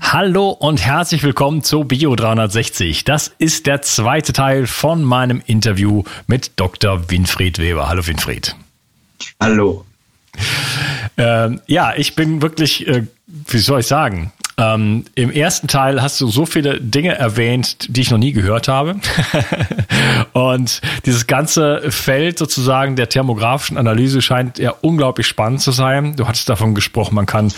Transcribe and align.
Hallo 0.00 0.48
und 0.48 0.84
herzlich 0.84 1.22
willkommen 1.22 1.62
zu 1.62 1.84
Bio 1.84 2.16
360. 2.16 3.04
Das 3.04 3.32
ist 3.38 3.66
der 3.66 3.82
zweite 3.82 4.32
Teil 4.32 4.66
von 4.66 5.04
meinem 5.04 5.40
Interview 5.46 6.02
mit 6.26 6.52
Dr. 6.56 7.10
Winfried 7.10 7.58
Weber. 7.58 7.88
Hallo 7.88 8.04
Winfried. 8.06 8.56
Hallo. 9.38 9.84
Ähm, 11.16 11.60
ja, 11.66 11.94
ich 11.94 12.16
bin 12.16 12.42
wirklich, 12.42 12.88
äh, 12.88 13.06
wie 13.26 13.58
soll 13.58 13.80
ich 13.80 13.86
sagen, 13.86 14.32
ähm, 14.56 15.04
Im 15.14 15.30
ersten 15.30 15.68
Teil 15.68 16.02
hast 16.02 16.20
du 16.20 16.28
so 16.28 16.46
viele 16.46 16.80
Dinge 16.80 17.16
erwähnt, 17.16 17.86
die 17.88 18.02
ich 18.02 18.10
noch 18.10 18.18
nie 18.18 18.32
gehört 18.32 18.68
habe. 18.68 18.96
und 20.32 20.80
dieses 21.06 21.26
ganze 21.26 21.90
Feld 21.90 22.38
sozusagen 22.38 22.96
der 22.96 23.08
thermografischen 23.08 23.78
Analyse 23.78 24.20
scheint 24.22 24.58
ja 24.58 24.74
unglaublich 24.80 25.26
spannend 25.26 25.60
zu 25.60 25.72
sein. 25.72 26.16
Du 26.16 26.26
hattest 26.26 26.48
davon 26.48 26.74
gesprochen, 26.74 27.14
man 27.14 27.26
kann 27.26 27.52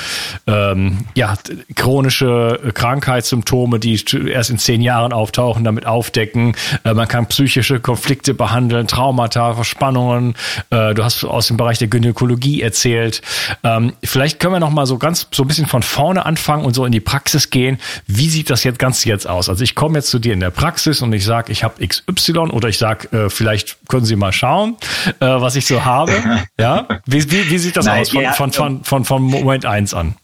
ähm, 0.47 1.07
ja 1.15 1.35
chronische 1.75 2.61
Krankheitssymptome, 2.75 3.79
die 3.79 4.01
erst 4.29 4.51
in 4.51 4.59
zehn 4.59 4.81
Jahren 4.81 5.13
auftauchen, 5.13 5.65
damit 5.65 5.87
aufdecken. 5.87 6.55
Äh, 6.85 6.95
man 6.95 7.09
kann 7.09 7.27
psychische 7.27 7.81
Konflikte 7.81 8.35
behandeln, 8.35 8.87
Traumata, 8.87 9.55
Verspannungen. 9.55 10.35
Äh, 10.71 10.95
du 10.95 11.03
hast 11.05 11.25
aus 11.25 11.49
dem 11.49 11.57
Bereich 11.57 11.79
der 11.79 11.89
Gynäkologie 11.89 12.63
erzählt. 12.63 13.23
Ähm, 13.65 13.95
vielleicht 14.05 14.39
können 14.39 14.55
wir 14.55 14.61
noch 14.61 14.71
mal 14.71 14.87
so 14.87 14.99
ganz 14.99 15.27
so 15.33 15.43
ein 15.43 15.49
bisschen 15.49 15.67
von 15.67 15.83
vorne 15.83 16.27
anfangen 16.27 16.65
und 16.65 16.75
so 16.75 16.82
in 16.87 16.93
in 16.93 17.01
die 17.01 17.01
Praxis 17.01 17.49
gehen. 17.49 17.79
Wie 18.07 18.29
sieht 18.29 18.51
das 18.51 18.65
jetzt 18.65 18.79
ganz 18.79 19.05
jetzt 19.05 19.27
aus? 19.27 19.49
Also 19.49 19.65
ich 19.65 19.75
komme 19.75 19.99
jetzt 19.99 20.11
zu 20.11 20.19
dir 20.19 20.35
in 20.35 20.41
der 20.41 20.51
Praxis 20.51 21.01
und 21.01 21.13
ich 21.15 21.25
sage, 21.25 21.51
ich 21.51 21.65
habe 21.65 21.85
XY 21.87 22.39
oder 22.51 22.69
ich 22.69 22.77
sage, 22.77 23.09
äh, 23.17 23.31
vielleicht 23.31 23.79
können 23.89 24.05
Sie 24.05 24.15
mal 24.15 24.33
schauen, 24.33 24.77
äh, 25.21 25.27
was 25.27 25.57
ich 25.57 25.67
so 25.67 25.85
habe. 25.85 26.13
ja, 26.61 26.87
wie, 27.07 27.31
wie, 27.31 27.51
wie 27.51 27.59
sieht 27.59 27.77
das 27.77 27.87
Nein, 27.87 28.03
aus 28.03 28.11
von, 28.11 28.23
ja, 28.23 28.33
von, 28.33 28.53
von, 28.53 28.85
von, 28.85 29.05
von 29.07 29.23
Moment 29.23 29.65
eins 29.65 29.95
an? 29.95 30.15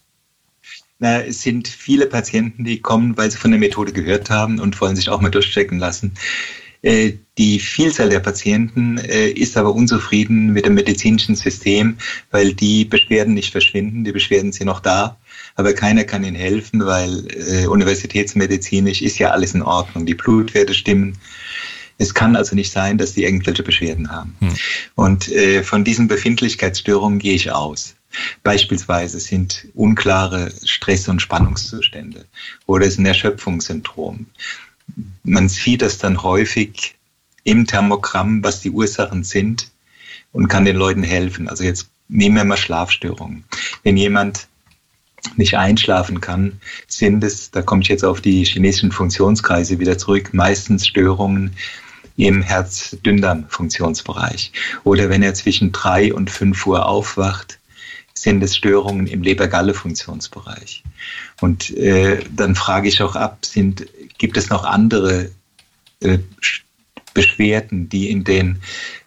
Na, 0.99 1.21
es 1.21 1.41
sind 1.41 1.67
viele 1.67 2.05
Patienten, 2.05 2.65
die 2.65 2.81
kommen, 2.81 3.17
weil 3.17 3.31
sie 3.31 3.37
von 3.37 3.51
der 3.51 3.59
Methode 3.59 3.91
gehört 3.91 4.29
haben 4.29 4.59
und 4.59 4.79
wollen 4.79 4.95
sich 4.95 5.09
auch 5.09 5.21
mal 5.21 5.31
durchchecken 5.31 5.79
lassen. 5.79 6.13
Äh, 6.83 7.13
die 7.37 7.59
Vielzahl 7.59 8.09
der 8.09 8.19
Patienten 8.19 8.99
äh, 8.99 9.29
ist 9.29 9.57
aber 9.57 9.73
unzufrieden 9.73 10.53
mit 10.53 10.65
dem 10.65 10.75
medizinischen 10.75 11.35
System, 11.35 11.97
weil 12.29 12.53
die 12.53 12.85
Beschwerden 12.85 13.33
nicht 13.33 13.51
verschwinden, 13.51 14.03
die 14.03 14.11
Beschwerden 14.11 14.51
sind 14.51 14.67
noch 14.67 14.81
da 14.81 15.17
aber 15.59 15.73
keiner 15.73 16.05
kann 16.05 16.23
ihnen 16.23 16.37
helfen, 16.37 16.85
weil 16.85 17.27
äh, 17.35 17.67
universitätsmedizinisch 17.67 19.01
ist 19.01 19.19
ja 19.19 19.31
alles 19.31 19.53
in 19.53 19.61
Ordnung. 19.61 20.05
Die 20.05 20.15
Blutwerte 20.15 20.73
stimmen. 20.73 21.17
Es 21.97 22.13
kann 22.13 22.37
also 22.37 22.55
nicht 22.55 22.71
sein, 22.71 22.97
dass 22.97 23.11
die 23.11 23.25
irgendwelche 23.25 23.61
Beschwerden 23.61 24.09
haben. 24.09 24.37
Hm. 24.39 24.53
Und 24.95 25.29
äh, 25.29 25.61
von 25.63 25.83
diesen 25.83 26.07
Befindlichkeitsstörungen 26.07 27.19
gehe 27.19 27.33
ich 27.33 27.51
aus. 27.51 27.95
Beispielsweise 28.41 29.19
sind 29.19 29.67
unklare 29.73 30.49
Stress- 30.63 31.09
und 31.09 31.21
Spannungszustände 31.21 32.23
oder 32.65 32.85
es 32.85 32.93
ist 32.93 32.99
ein 32.99 33.05
Erschöpfungssyndrom. 33.05 34.27
Man 35.23 35.49
sieht 35.49 35.81
das 35.81 35.97
dann 35.97 36.23
häufig 36.23 36.95
im 37.43 37.67
Thermogramm, 37.67 38.45
was 38.45 38.61
die 38.61 38.71
Ursachen 38.71 39.25
sind 39.25 39.69
und 40.31 40.47
kann 40.47 40.63
den 40.63 40.77
Leuten 40.77 41.03
helfen. 41.03 41.49
Also 41.49 41.65
jetzt 41.65 41.89
nehmen 42.07 42.37
wir 42.37 42.45
mal 42.45 42.55
Schlafstörungen. 42.55 43.43
Wenn 43.83 43.97
jemand 43.97 44.47
nicht 45.35 45.57
einschlafen 45.57 46.21
kann, 46.21 46.61
sind 46.87 47.23
es, 47.23 47.49
da 47.51 47.61
komme 47.61 47.81
ich 47.81 47.87
jetzt 47.87 48.05
auf 48.05 48.21
die 48.21 48.43
chinesischen 48.43 48.91
Funktionskreise 48.91 49.79
wieder 49.79 49.97
zurück, 49.97 50.33
meistens 50.33 50.85
Störungen 50.87 51.55
im 52.17 52.41
Herz-Dünndarm-Funktionsbereich. 52.41 54.51
Oder 54.83 55.09
wenn 55.09 55.23
er 55.23 55.33
zwischen 55.33 55.71
drei 55.71 56.13
und 56.13 56.29
fünf 56.29 56.67
Uhr 56.67 56.85
aufwacht, 56.85 57.57
sind 58.13 58.43
es 58.43 58.53
Störungen 58.55 59.07
im 59.07 59.23
Leber-Galle-Funktionsbereich. 59.23 60.83
Und 61.39 61.75
äh, 61.77 62.19
dann 62.35 62.55
frage 62.55 62.89
ich 62.89 63.01
auch 63.01 63.15
ab, 63.15 63.45
sind, 63.45 63.87
gibt 64.17 64.35
es 64.35 64.49
noch 64.49 64.65
andere 64.65 65.31
äh, 66.01 66.17
Beschwerden, 67.13 67.89
die 67.89 68.09
in 68.09 68.23
den 68.23 68.61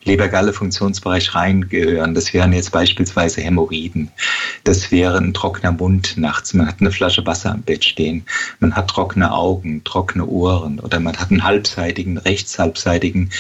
Leber-Galle-Funktionsbereich 0.05 1.35
reingehören. 1.35 2.15
Das 2.15 2.33
wären 2.35 2.53
jetzt 2.53 2.73
beispielsweise 2.73 3.41
Hämorrhoiden. 3.41 4.11
Das 4.65 4.91
wäre 4.91 5.19
ein 5.19 5.35
trockener 5.35 5.73
Mund 5.73 6.17
nachts. 6.17 6.55
Man 6.55 6.67
hat 6.67 6.81
eine 6.81 6.91
Flasche 6.91 7.25
Wasser 7.27 7.53
am 7.53 7.63
Bett 7.63 7.85
stehen. 7.85 8.25
Man 8.61 8.75
hat 8.75 8.89
trockene 8.89 9.33
Augen, 9.33 9.85
trockene 9.85 10.27
Ohren 10.27 10.81
oder 10.81 11.01
man 11.01 11.17
hat 11.17 11.31
einen 11.31 11.45
halbseitigen, 11.45 12.19
rechtshalbseitigen 12.19 13.31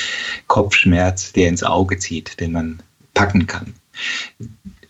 Kopfschmerz, 0.46 1.32
der 1.32 1.48
ins 1.48 1.62
Auge 1.62 1.98
zieht, 1.98 2.40
den 2.40 2.52
man 2.52 2.82
packen 3.14 3.46
kann. 3.46 3.74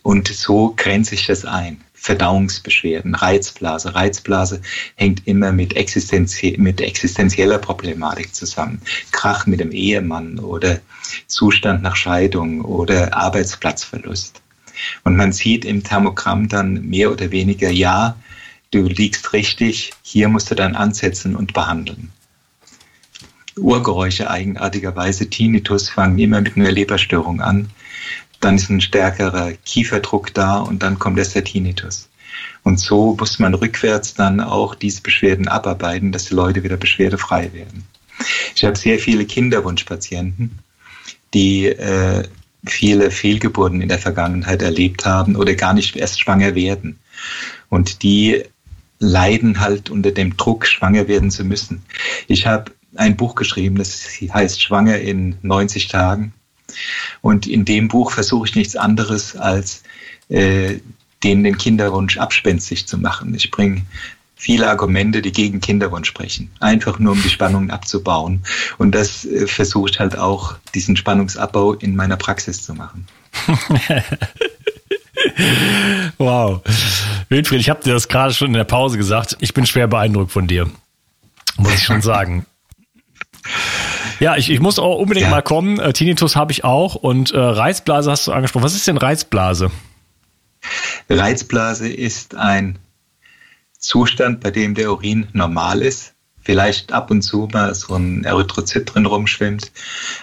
Und 0.03 0.27
so 0.27 0.73
grenze 0.75 1.15
ich 1.15 1.25
das 1.25 1.45
ein. 1.45 1.81
Verdauungsbeschwerden, 2.03 3.15
Reizblase. 3.15 3.95
Reizblase 3.95 4.61
hängt 4.95 5.25
immer 5.25 5.53
mit, 5.53 5.77
existenzie 5.77 6.57
mit 6.57 6.81
existenzieller 6.81 7.59
Problematik 7.59 8.35
zusammen. 8.35 8.81
Krach 9.13 9.47
mit 9.47 9.61
dem 9.61 9.71
Ehemann 9.71 10.37
oder 10.37 10.81
Zustand 11.27 11.81
nach 11.81 11.95
Scheidung 11.95 12.59
oder 12.59 13.15
Arbeitsplatzverlust. 13.15 14.41
Und 15.05 15.15
man 15.15 15.31
sieht 15.31 15.63
im 15.63 15.81
Thermogramm 15.81 16.49
dann 16.49 16.89
mehr 16.89 17.09
oder 17.09 17.31
weniger, 17.31 17.69
ja, 17.69 18.17
du 18.71 18.83
liegst 18.83 19.31
richtig, 19.31 19.93
hier 20.01 20.27
musst 20.27 20.51
du 20.51 20.55
dann 20.55 20.75
ansetzen 20.75 21.37
und 21.37 21.53
behandeln. 21.53 22.11
Urgeräusche 23.55 24.29
eigenartigerweise, 24.29 25.29
Tinnitus 25.29 25.87
fangen 25.89 26.19
immer 26.19 26.41
mit 26.41 26.57
einer 26.57 26.71
Leberstörung 26.71 27.39
an 27.39 27.69
dann 28.43 28.55
ist 28.55 28.69
ein 28.69 28.81
stärkerer 28.81 29.53
Kieferdruck 29.65 30.33
da 30.33 30.59
und 30.59 30.83
dann 30.83 30.99
kommt 30.99 31.17
erst 31.17 31.35
der 31.35 31.43
Tinnitus. 31.43 32.09
Und 32.63 32.79
so 32.79 33.15
muss 33.19 33.39
man 33.39 33.53
rückwärts 33.53 34.13
dann 34.13 34.39
auch 34.39 34.75
diese 34.75 35.01
Beschwerden 35.01 35.47
abarbeiten, 35.47 36.11
dass 36.11 36.25
die 36.25 36.35
Leute 36.35 36.63
wieder 36.63 36.77
beschwerdefrei 36.77 37.51
werden. 37.53 37.85
Ich 38.55 38.63
habe 38.63 38.77
sehr 38.77 38.99
viele 38.99 39.25
Kinderwunschpatienten, 39.25 40.59
die 41.33 41.67
äh, 41.67 42.23
viele 42.65 43.11
Fehlgeburten 43.11 43.81
in 43.81 43.89
der 43.89 43.99
Vergangenheit 43.99 44.61
erlebt 44.61 45.05
haben 45.05 45.35
oder 45.35 45.55
gar 45.55 45.73
nicht 45.73 45.95
erst 45.95 46.21
schwanger 46.21 46.55
werden. 46.55 46.99
Und 47.69 48.03
die 48.03 48.43
leiden 48.99 49.59
halt 49.59 49.89
unter 49.89 50.11
dem 50.11 50.37
Druck, 50.37 50.65
schwanger 50.65 51.07
werden 51.07 51.31
zu 51.31 51.43
müssen. 51.43 51.83
Ich 52.27 52.47
habe 52.47 52.71
ein 52.95 53.17
Buch 53.17 53.35
geschrieben, 53.35 53.77
das 53.77 54.05
heißt 54.21 54.61
Schwanger 54.61 54.99
in 54.99 55.35
90 55.41 55.87
Tagen. 55.87 56.33
Und 57.21 57.47
in 57.47 57.65
dem 57.65 57.87
Buch 57.87 58.11
versuche 58.11 58.47
ich 58.47 58.55
nichts 58.55 58.75
anderes, 58.75 59.35
als 59.35 59.83
äh, 60.29 60.79
denen 61.23 61.43
den 61.43 61.57
Kinderwunsch 61.57 62.17
abspenstig 62.17 62.87
zu 62.87 62.97
machen. 62.97 63.33
Ich 63.33 63.51
bringe 63.51 63.83
viele 64.35 64.69
Argumente, 64.69 65.21
die 65.21 65.31
gegen 65.31 65.61
Kinderwunsch 65.61 66.09
sprechen, 66.09 66.51
einfach 66.59 66.99
nur 66.99 67.13
um 67.13 67.21
die 67.21 67.29
Spannungen 67.29 67.71
abzubauen. 67.71 68.43
Und 68.77 68.93
das 68.93 69.23
äh, 69.23 69.47
versuche 69.47 69.91
ich 69.91 69.99
halt 69.99 70.17
auch, 70.17 70.55
diesen 70.75 70.97
Spannungsabbau 70.97 71.73
in 71.73 71.95
meiner 71.95 72.17
Praxis 72.17 72.61
zu 72.61 72.73
machen. 72.73 73.07
wow. 76.17 76.61
Wilfried, 77.29 77.61
ich 77.61 77.69
habe 77.69 77.81
dir 77.83 77.93
das 77.93 78.09
gerade 78.09 78.33
schon 78.33 78.47
in 78.47 78.53
der 78.53 78.65
Pause 78.65 78.97
gesagt. 78.97 79.37
Ich 79.39 79.53
bin 79.53 79.65
schwer 79.65 79.87
beeindruckt 79.87 80.31
von 80.31 80.47
dir. 80.47 80.69
Muss 81.57 81.75
ich 81.75 81.83
schon 81.83 82.01
sagen. 82.01 82.45
Ja, 84.23 84.37
ich, 84.37 84.49
ich 84.49 84.61
muss 84.61 84.79
auch 84.79 84.99
unbedingt 84.99 85.25
ja. 85.25 85.31
mal 85.31 85.41
kommen. 85.41 85.79
Äh, 85.79 85.91
Tinnitus 85.91 86.37
habe 86.37 86.53
ich 86.53 86.63
auch 86.63 86.95
und 86.95 87.31
äh, 87.31 87.37
Reizblase 87.37 88.09
hast 88.09 88.25
du 88.25 88.31
angesprochen. 88.31 88.63
Was 88.63 88.73
ist 88.73 88.87
denn 88.87 88.95
Reizblase? 88.95 89.69
Reizblase 91.09 91.89
ist 91.89 92.33
ein 92.35 92.79
Zustand, 93.77 94.39
bei 94.39 94.49
dem 94.49 94.75
der 94.75 94.93
Urin 94.93 95.27
normal 95.33 95.81
ist. 95.81 96.13
Vielleicht 96.41 96.93
ab 96.93 97.11
und 97.11 97.21
zu 97.21 97.49
mal 97.51 97.75
so 97.75 97.95
ein 97.95 98.23
Erythrozyt 98.23 98.93
drin 98.93 99.05
rumschwimmt, 99.05 99.73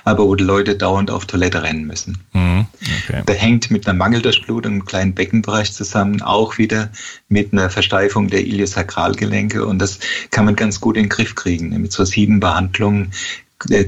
aber 0.05 0.25
wo 0.25 0.35
die 0.35 0.45
Leute 0.45 0.77
dauernd 0.77 1.11
auf 1.11 1.27
Toilette 1.27 1.63
rennen 1.63 1.87
müssen. 1.87 2.25
Mhm, 2.33 2.67
okay. 3.03 3.23
Der 3.29 3.35
hängt 3.35 3.71
mit 3.71 3.87
einer 3.87 3.99
Mangeldurchblutung 3.99 4.77
im 4.77 4.85
kleinen 4.87 5.15
Beckenbereich 5.15 5.75
zusammen, 5.75 6.23
auch 6.23 6.57
wieder 6.57 6.91
mit 7.29 7.53
einer 7.53 7.69
Versteifung 7.69 8.29
der 8.29 8.41
Iliosakralgelenke 8.47 9.67
und 9.67 9.79
das 9.79 9.99
kann 10.31 10.47
man 10.47 10.57
ganz 10.57 10.81
gut 10.81 10.97
in 10.97 11.05
den 11.05 11.09
Griff 11.11 11.35
kriegen. 11.35 11.69
Mit 11.81 11.93
so 11.93 12.05
sieben 12.07 12.41
Behandlungen 12.41 13.13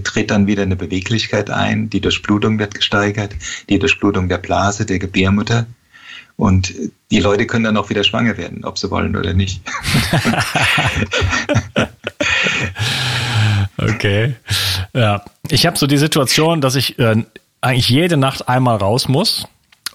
tritt 0.04 0.30
dann 0.30 0.46
wieder 0.46 0.62
eine 0.62 0.76
Beweglichkeit 0.76 1.50
ein, 1.50 1.90
die 1.90 2.00
Durchblutung 2.00 2.58
wird 2.58 2.74
gesteigert, 2.74 3.34
die 3.69 3.78
Durchblutung 3.78 4.28
der 4.28 4.38
Blase, 4.38 4.86
der 4.86 4.98
Gebärmutter. 4.98 5.66
Und 6.36 6.74
die 7.10 7.20
Leute 7.20 7.46
können 7.46 7.64
dann 7.64 7.76
auch 7.76 7.90
wieder 7.90 8.04
schwanger 8.04 8.36
werden, 8.36 8.64
ob 8.64 8.78
sie 8.78 8.90
wollen 8.90 9.16
oder 9.16 9.34
nicht. 9.34 9.60
okay. 13.78 14.34
Ja. 14.94 15.24
Ich 15.48 15.66
habe 15.66 15.78
so 15.78 15.86
die 15.86 15.98
Situation, 15.98 16.60
dass 16.60 16.74
ich 16.74 16.98
äh, 16.98 17.22
eigentlich 17.60 17.88
jede 17.88 18.16
Nacht 18.16 18.48
einmal 18.48 18.76
raus 18.76 19.08
muss 19.08 19.46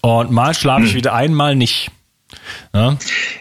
und 0.02 0.32
mal 0.32 0.54
schlafe 0.54 0.86
ich 0.86 0.92
hm. 0.92 0.98
wieder 0.98 1.14
einmal 1.14 1.56
nicht. 1.56 1.92
Ja? 2.74 2.98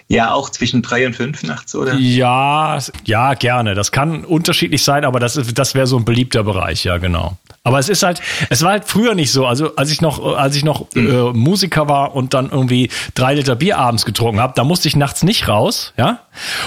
ja, 0.08 0.32
auch 0.32 0.50
zwischen 0.50 0.82
drei 0.82 1.06
und 1.06 1.14
fünf 1.14 1.42
nachts, 1.42 1.74
oder? 1.74 1.94
Ja, 1.94 2.78
ja, 3.04 3.34
gerne. 3.34 3.74
Das 3.74 3.92
kann 3.92 4.24
unterschiedlich 4.24 4.84
sein, 4.84 5.04
aber 5.04 5.20
das, 5.20 5.34
das 5.54 5.74
wäre 5.74 5.86
so 5.86 5.96
ein 5.96 6.04
beliebter 6.04 6.44
Bereich, 6.44 6.84
ja, 6.84 6.98
genau. 6.98 7.36
Aber 7.64 7.80
es 7.80 7.88
ist 7.88 8.04
halt, 8.04 8.20
es 8.48 8.62
war 8.62 8.70
halt 8.70 8.84
früher 8.84 9.16
nicht 9.16 9.32
so. 9.32 9.44
Also 9.44 9.74
als 9.74 9.90
ich 9.90 10.00
noch, 10.00 10.24
als 10.36 10.54
ich 10.54 10.64
noch 10.64 10.86
mhm. 10.94 11.10
äh, 11.10 11.32
Musiker 11.32 11.88
war 11.88 12.14
und 12.14 12.32
dann 12.32 12.50
irgendwie 12.50 12.90
drei 13.14 13.34
Liter 13.34 13.56
Bier 13.56 13.78
abends 13.78 14.04
getrunken 14.04 14.40
habe, 14.40 14.52
da 14.54 14.62
musste 14.62 14.86
ich 14.86 14.94
nachts 14.94 15.24
nicht 15.24 15.48
raus, 15.48 15.92
ja. 15.96 16.20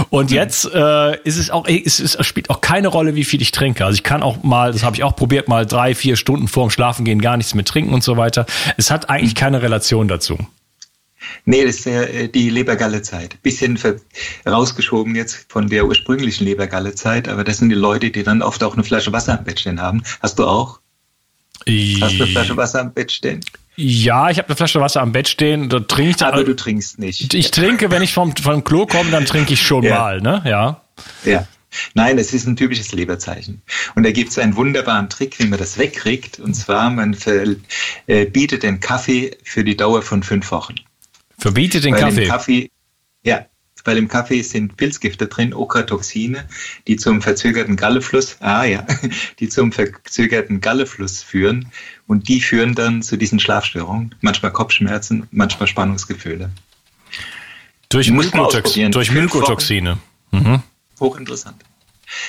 Und 0.09 0.31
mhm. 0.31 0.35
jetzt 0.35 0.69
äh, 0.73 1.17
ist 1.21 1.37
es 1.37 1.51
auch, 1.51 1.65
es, 1.67 1.99
es 1.99 2.17
spielt 2.25 2.49
auch 2.49 2.59
keine 2.59 2.89
Rolle, 2.89 3.15
wie 3.15 3.23
viel 3.23 3.41
ich 3.41 3.51
trinke. 3.51 3.85
Also 3.85 3.95
ich 3.95 4.03
kann 4.03 4.21
auch 4.21 4.43
mal, 4.43 4.73
das 4.73 4.83
habe 4.83 4.97
ich 4.97 5.03
auch 5.05 5.15
probiert, 5.15 5.47
mal 5.47 5.65
drei, 5.65 5.95
vier 5.95 6.17
Stunden 6.17 6.49
vorm 6.49 6.69
Schlafengehen 6.69 7.21
gar 7.21 7.37
nichts 7.37 7.55
mehr 7.55 7.63
trinken 7.63 7.93
und 7.93 8.03
so 8.03 8.17
weiter. 8.17 8.45
Es 8.75 8.91
hat 8.91 9.09
eigentlich 9.09 9.35
keine 9.35 9.61
Relation 9.61 10.09
dazu. 10.09 10.37
Nee, 11.45 11.65
das 11.65 11.77
ist 11.77 11.87
äh, 11.87 12.27
die 12.27 12.49
Lebergalle-Zeit. 12.49 13.41
Bisschen 13.41 13.79
rausgeschoben 14.45 15.15
jetzt 15.15 15.45
von 15.49 15.67
der 15.67 15.85
ursprünglichen 15.85 16.45
Lebergalle-Zeit, 16.45 17.27
aber 17.27 17.43
das 17.43 17.57
sind 17.57 17.69
die 17.69 17.75
Leute, 17.75 18.11
die 18.11 18.23
dann 18.23 18.41
oft 18.41 18.63
auch 18.63 18.73
eine 18.73 18.83
Flasche 18.83 19.11
Wasser 19.11 19.37
am 19.37 19.43
Bett 19.43 19.59
stehen 19.59 19.81
haben. 19.81 20.03
Hast 20.21 20.39
du 20.39 20.45
auch? 20.45 20.79
Hast 21.59 21.67
du 21.67 22.23
eine 22.23 22.27
Flasche 22.27 22.57
Wasser 22.57 22.81
am 22.81 22.93
Bett 22.93 23.11
stehen? 23.11 23.41
Ja, 23.75 24.29
ich 24.29 24.37
habe 24.37 24.49
eine 24.49 24.55
Flasche 24.55 24.81
Wasser 24.81 25.01
am 25.01 25.11
Bett 25.11 25.29
stehen. 25.29 25.69
Da 25.69 25.79
trinke 25.79 26.11
ich 26.11 26.17
dann, 26.17 26.33
Aber 26.33 26.43
du 26.43 26.55
trinkst 26.55 26.99
nicht. 26.99 27.33
Ich 27.33 27.51
trinke, 27.51 27.91
wenn 27.91 28.01
ich 28.01 28.13
vom, 28.13 28.35
vom 28.35 28.63
Klo 28.63 28.85
komme, 28.85 29.09
dann 29.11 29.25
trinke 29.25 29.53
ich 29.53 29.61
schon 29.61 29.83
ja. 29.83 29.97
mal, 29.97 30.21
ne? 30.21 30.41
Ja. 30.45 30.81
Ja. 31.23 31.47
Nein, 31.93 32.17
es 32.17 32.33
ist 32.33 32.47
ein 32.47 32.55
typisches 32.55 32.91
Leberzeichen. 32.91 33.61
Und 33.95 34.03
da 34.03 34.11
gibt 34.11 34.31
es 34.31 34.39
einen 34.39 34.55
wunderbaren 34.55 35.09
Trick, 35.09 35.39
wie 35.39 35.45
man 35.45 35.59
das 35.59 35.77
wegkriegt. 35.77 36.39
Und 36.39 36.55
zwar, 36.55 36.89
man 36.89 37.13
verbietet 37.13 38.63
den 38.63 38.79
Kaffee 38.79 39.37
für 39.43 39.63
die 39.63 39.77
Dauer 39.77 40.01
von 40.01 40.23
fünf 40.23 40.51
Wochen. 40.51 40.75
Verbietet 41.39 41.83
den 41.83 41.95
Kaffee? 41.95 42.27
Kaffee? 42.27 42.71
Ja, 43.23 43.45
weil 43.85 43.97
im 43.97 44.07
Kaffee 44.07 44.41
sind 44.41 44.77
Pilzgifte 44.77 45.27
drin, 45.27 45.53
Okratoxine, 45.53 46.47
die 46.87 46.97
zum 46.97 47.21
verzögerten 47.21 47.75
Gallefluss, 47.75 48.37
ah 48.39 48.63
ja, 48.63 48.85
die 49.39 49.49
zum 49.49 49.71
verzögerten 49.71 50.61
Gallefluss 50.61 51.23
führen 51.23 51.71
und 52.07 52.27
die 52.27 52.41
führen 52.41 52.75
dann 52.75 53.01
zu 53.01 53.17
diesen 53.17 53.39
Schlafstörungen, 53.39 54.15
manchmal 54.21 54.51
Kopfschmerzen, 54.51 55.27
manchmal 55.31 55.67
Spannungsgefühle. 55.67 56.51
Durch, 57.89 58.11
Mykotox 58.11 58.73
durch 58.73 59.11
Mykotoxine. 59.11 59.97
Mhm. 60.31 60.61
Hochinteressant. 60.99 61.63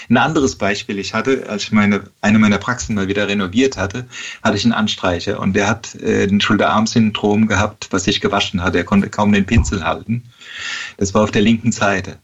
Ein 0.08 0.16
anderes 0.16 0.56
Beispiel, 0.56 0.98
ich 0.98 1.14
hatte, 1.14 1.48
als 1.48 1.64
ich 1.64 1.72
meine, 1.72 2.04
eine 2.20 2.38
meiner 2.38 2.58
Praxen 2.58 2.94
mal 2.94 3.08
wieder 3.08 3.28
renoviert 3.28 3.76
hatte, 3.76 4.06
hatte 4.42 4.56
ich 4.56 4.64
einen 4.64 4.72
Anstreicher 4.72 5.40
und 5.40 5.54
der 5.54 5.68
hat 5.68 5.94
äh, 5.94 6.24
ein 6.24 6.40
Schulterarm-Syndrom 6.40 7.46
gehabt, 7.46 7.88
was 7.90 8.04
sich 8.04 8.20
gewaschen 8.20 8.62
hat. 8.62 8.74
Er 8.74 8.84
konnte 8.84 9.08
kaum 9.08 9.32
den 9.32 9.46
Pinsel 9.46 9.84
halten. 9.84 10.24
Das 10.96 11.14
war 11.14 11.22
auf 11.22 11.30
der 11.30 11.42
linken 11.42 11.72
Seite. 11.72 12.18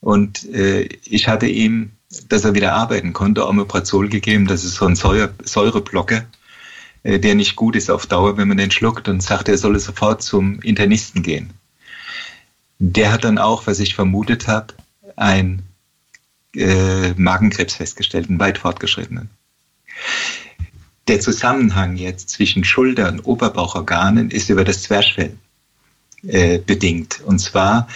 Und 0.00 0.44
äh, 0.52 0.88
ich 1.04 1.28
hatte 1.28 1.46
ihm, 1.46 1.92
dass 2.28 2.44
er 2.44 2.54
wieder 2.54 2.74
arbeiten 2.74 3.12
konnte, 3.12 3.48
Omeprazol 3.48 4.08
gegeben. 4.08 4.46
Das 4.46 4.64
ist 4.64 4.74
so 4.74 4.86
ein 4.86 4.96
Säure, 4.96 5.32
Säureblocker, 5.42 6.24
äh, 7.02 7.18
der 7.18 7.34
nicht 7.34 7.56
gut 7.56 7.76
ist 7.76 7.90
auf 7.90 8.06
Dauer, 8.06 8.36
wenn 8.36 8.48
man 8.48 8.56
den 8.56 8.70
schluckt 8.70 9.08
und 9.08 9.22
sagt, 9.22 9.48
er 9.48 9.58
solle 9.58 9.78
sofort 9.78 10.22
zum 10.22 10.60
Internisten 10.60 11.22
gehen. 11.22 11.50
Der 12.78 13.12
hat 13.12 13.24
dann 13.24 13.38
auch, 13.38 13.66
was 13.66 13.78
ich 13.78 13.94
vermutet 13.94 14.48
habe, 14.48 14.74
ein 15.16 15.62
äh, 16.56 17.12
Magenkrebs 17.16 17.74
festgestellt, 17.74 18.28
einen 18.28 18.40
weit 18.40 18.58
fortgeschrittenen. 18.58 19.30
Der 21.08 21.20
Zusammenhang 21.20 21.96
jetzt 21.96 22.30
zwischen 22.30 22.64
Schulter- 22.64 23.08
und 23.08 23.20
Oberbauchorganen 23.20 24.30
ist 24.30 24.50
über 24.50 24.64
das 24.64 24.82
Zwerchfell 24.82 25.36
äh, 26.22 26.58
bedingt. 26.58 27.20
Und 27.24 27.40
zwar 27.40 27.88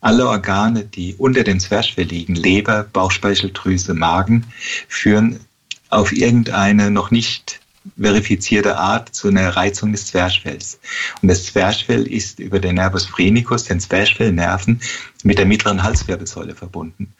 alle 0.00 0.28
Organe, 0.28 0.84
die 0.84 1.14
unter 1.14 1.44
dem 1.44 1.60
Zwerchfell 1.60 2.06
liegen, 2.06 2.34
Leber, 2.34 2.84
Bauchspeicheldrüse, 2.84 3.94
Magen, 3.94 4.46
führen 4.88 5.40
auf 5.88 6.12
irgendeine 6.12 6.90
noch 6.90 7.10
nicht 7.10 7.60
verifizierte 7.96 8.76
Art 8.76 9.14
zu 9.14 9.28
einer 9.28 9.56
Reizung 9.56 9.92
des 9.92 10.06
Zwerchfells. 10.06 10.78
Und 11.22 11.28
das 11.28 11.46
Zwerchfell 11.46 12.06
ist 12.06 12.38
über 12.38 12.58
den 12.58 12.74
Nervus 12.76 13.06
phrenicus, 13.06 13.64
den 13.64 13.80
Zwerchfellnerven, 13.80 14.80
mit 15.22 15.38
der 15.38 15.46
mittleren 15.46 15.82
Halswirbelsäule 15.82 16.54
verbunden. 16.54 17.14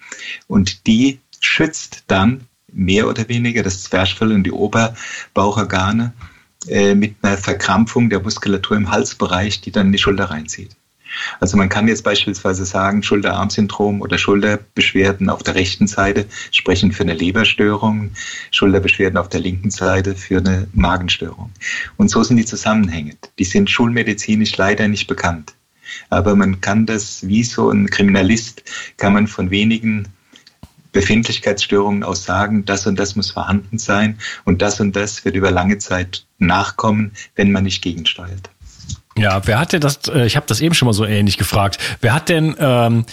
Und 0.47 0.87
die 0.87 1.21
schützt 1.41 2.05
dann 2.07 2.47
mehr 2.73 3.09
oder 3.09 3.29
weniger 3.29 3.63
das 3.63 3.83
Zwerchfell 3.83 4.33
und 4.33 4.45
die 4.45 4.53
Oberbauchorgane 4.53 6.13
äh, 6.69 6.95
mit 6.95 7.17
einer 7.23 7.39
Verkrampfung 7.39 8.11
der 8.11 8.21
Muskulatur 8.21 8.77
im 8.77 8.91
Halsbereich, 8.91 9.61
die 9.61 9.73
dann 9.73 9.87
in 9.87 9.93
die 9.93 9.99
Schulter 9.99 10.27
reinzieht. 10.27 10.77
Also 11.41 11.57
man 11.57 11.69
kann 11.69 11.89
jetzt 11.89 12.03
beispielsweise 12.03 12.65
sagen, 12.65 13.03
Schulter-Arm-Syndrom 13.03 14.01
oder 14.01 14.19
Schulterbeschwerden 14.19 15.29
auf 15.29 15.43
der 15.43 15.55
rechten 15.55 15.87
Seite 15.87 16.27
sprechen 16.51 16.93
für 16.93 17.03
eine 17.03 17.15
Leberstörung, 17.15 18.11
Schulterbeschwerden 18.51 19.19
auf 19.19 19.29
der 19.29 19.41
linken 19.41 19.71
Seite 19.71 20.15
für 20.15 20.39
eine 20.39 20.69
Magenstörung. 20.73 21.51
Und 21.97 22.11
so 22.11 22.23
sind 22.23 22.37
die 22.37 22.45
Zusammenhänge. 22.45 23.17
Die 23.39 23.45
sind 23.45 23.71
schulmedizinisch 23.71 24.57
leider 24.57 24.89
nicht 24.89 25.07
bekannt. 25.07 25.55
Aber 26.09 26.37
man 26.37 26.61
kann 26.61 26.87
das, 26.87 27.27
wie 27.27 27.43
so 27.43 27.71
ein 27.71 27.89
Kriminalist, 27.89 28.63
kann 28.97 29.13
man 29.13 29.27
von 29.27 29.51
wenigen 29.51 30.09
Befindlichkeitsstörungen 30.93 32.03
aus 32.03 32.25
sagen, 32.25 32.65
das 32.65 32.87
und 32.87 32.99
das 32.99 33.15
muss 33.15 33.31
vorhanden 33.31 33.79
sein 33.79 34.19
und 34.45 34.61
das 34.61 34.81
und 34.81 34.97
das 34.97 35.25
wird 35.25 35.37
über 35.37 35.51
lange 35.51 35.79
Zeit 35.79 36.27
nachkommen, 36.39 37.13
wenn 37.37 37.53
man 37.53 37.65
nicht 37.65 37.83
gegensteuert. 37.83 38.51
Ja, 39.17 39.47
wer 39.47 39.59
hat 39.59 39.73
denn 39.73 39.81
das, 39.81 40.01
äh, 40.09 40.27
ich 40.27 40.37
habe 40.37 40.47
das 40.47 40.61
eben 40.61 40.75
schon 40.75 40.87
mal 40.87 40.93
so 40.93 41.05
ähnlich 41.05 41.37
gefragt, 41.37 41.79
wer 42.01 42.15
hat 42.15 42.29
denn 42.29 42.57
ähm, 42.59 43.05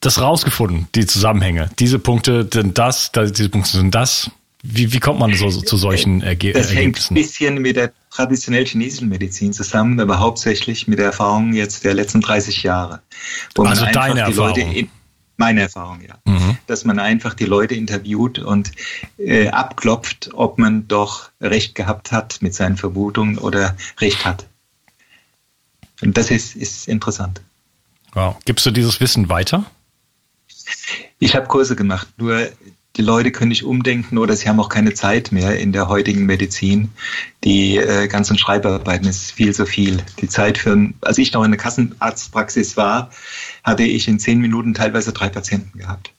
das 0.00 0.20
rausgefunden, 0.20 0.88
die 0.94 1.06
Zusammenhänge? 1.06 1.70
Diese 1.78 1.98
Punkte 1.98 2.48
sind 2.52 2.78
das, 2.78 3.12
diese 3.12 3.48
Punkte 3.48 3.70
sind 3.70 3.94
das. 3.94 4.30
Wie, 4.62 4.92
wie 4.92 4.98
kommt 4.98 5.20
man 5.20 5.34
so, 5.34 5.50
so 5.50 5.60
zu 5.60 5.76
solchen 5.76 6.20
Erge 6.20 6.52
das 6.52 6.70
Ergebnissen? 6.70 6.74
Das 6.74 6.80
hängt 6.82 7.10
ein 7.10 7.14
bisschen 7.14 7.62
mit 7.62 7.76
der 7.76 7.92
traditionell 8.10 8.66
chinesischen 8.66 9.08
Medizin 9.08 9.52
zusammen, 9.52 10.00
aber 10.00 10.18
hauptsächlich 10.18 10.88
mit 10.88 10.98
der 10.98 11.06
Erfahrung 11.06 11.52
jetzt 11.52 11.84
der 11.84 11.94
letzten 11.94 12.20
30 12.20 12.64
Jahre. 12.64 13.00
also 13.56 13.86
deine 13.92 14.20
Erfahrung? 14.20 14.72
In, 14.72 14.90
meine 15.36 15.62
Erfahrung, 15.62 16.00
ja. 16.00 16.18
Mhm. 16.24 16.58
Dass 16.66 16.84
man 16.84 16.98
einfach 16.98 17.34
die 17.34 17.44
Leute 17.44 17.76
interviewt 17.76 18.40
und 18.40 18.72
äh, 19.18 19.48
abklopft, 19.48 20.30
ob 20.34 20.58
man 20.58 20.88
doch 20.88 21.30
Recht 21.40 21.76
gehabt 21.76 22.10
hat 22.10 22.38
mit 22.40 22.54
seinen 22.54 22.76
Vermutungen 22.76 23.38
oder 23.38 23.76
Recht 24.00 24.24
hat. 24.24 24.48
Und 26.02 26.16
das 26.16 26.30
ist, 26.30 26.56
ist 26.56 26.88
interessant. 26.88 27.40
Wow. 28.12 28.36
Gibst 28.44 28.66
du 28.66 28.70
dieses 28.70 29.00
Wissen 29.00 29.28
weiter? 29.28 29.64
Ich 31.18 31.34
habe 31.34 31.46
Kurse 31.46 31.76
gemacht, 31.76 32.08
nur 32.16 32.48
die 32.96 33.02
Leute 33.02 33.30
können 33.30 33.50
nicht 33.50 33.64
umdenken 33.64 34.18
oder 34.18 34.34
sie 34.34 34.48
haben 34.48 34.58
auch 34.58 34.68
keine 34.68 34.92
Zeit 34.92 35.30
mehr 35.30 35.58
in 35.58 35.72
der 35.72 35.88
heutigen 35.88 36.26
Medizin. 36.26 36.90
Die 37.44 37.76
äh, 37.76 38.08
ganzen 38.08 38.36
Schreibarbeiten 38.36 39.06
ist 39.06 39.30
viel 39.30 39.54
zu 39.54 39.66
viel. 39.66 40.02
Die 40.20 40.28
Zeit 40.28 40.58
für, 40.58 40.92
als 41.00 41.18
ich 41.18 41.32
noch 41.32 41.44
in 41.44 41.52
der 41.52 41.60
Kassenarztpraxis 41.60 42.76
war, 42.76 43.10
hatte 43.62 43.84
ich 43.84 44.08
in 44.08 44.18
zehn 44.18 44.40
Minuten 44.40 44.74
teilweise 44.74 45.12
drei 45.12 45.28
Patienten 45.28 45.78
gehabt. 45.78 46.12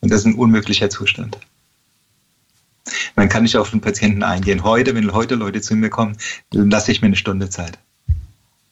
Und 0.00 0.10
das 0.10 0.20
ist 0.20 0.26
ein 0.26 0.34
unmöglicher 0.34 0.90
Zustand. 0.90 1.38
Man 3.14 3.28
kann 3.28 3.44
nicht 3.44 3.56
auf 3.56 3.70
den 3.70 3.80
Patienten 3.80 4.22
eingehen. 4.22 4.64
Heute, 4.64 4.94
wenn 4.94 5.12
heute 5.12 5.36
Leute 5.36 5.60
zu 5.60 5.74
mir 5.76 5.90
kommen, 5.90 6.16
dann 6.50 6.70
lasse 6.70 6.92
ich 6.92 7.02
mir 7.02 7.06
eine 7.06 7.16
Stunde 7.16 7.50
Zeit. 7.50 7.78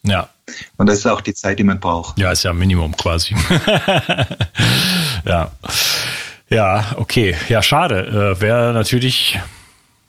Ja. 0.05 0.29
Und 0.77 0.87
das 0.87 0.99
ist 0.99 1.05
auch 1.07 1.21
die 1.21 1.33
Zeit, 1.33 1.59
die 1.59 1.63
man 1.63 1.79
braucht. 1.79 2.17
Ja, 2.19 2.31
ist 2.31 2.43
ja 2.43 2.53
Minimum 2.53 2.95
quasi. 2.95 3.35
ja. 5.25 5.51
Ja, 6.49 6.85
okay. 6.97 7.35
Ja, 7.49 7.63
schade. 7.63 8.35
Äh, 8.37 8.41
Wäre 8.41 8.73
natürlich 8.73 9.39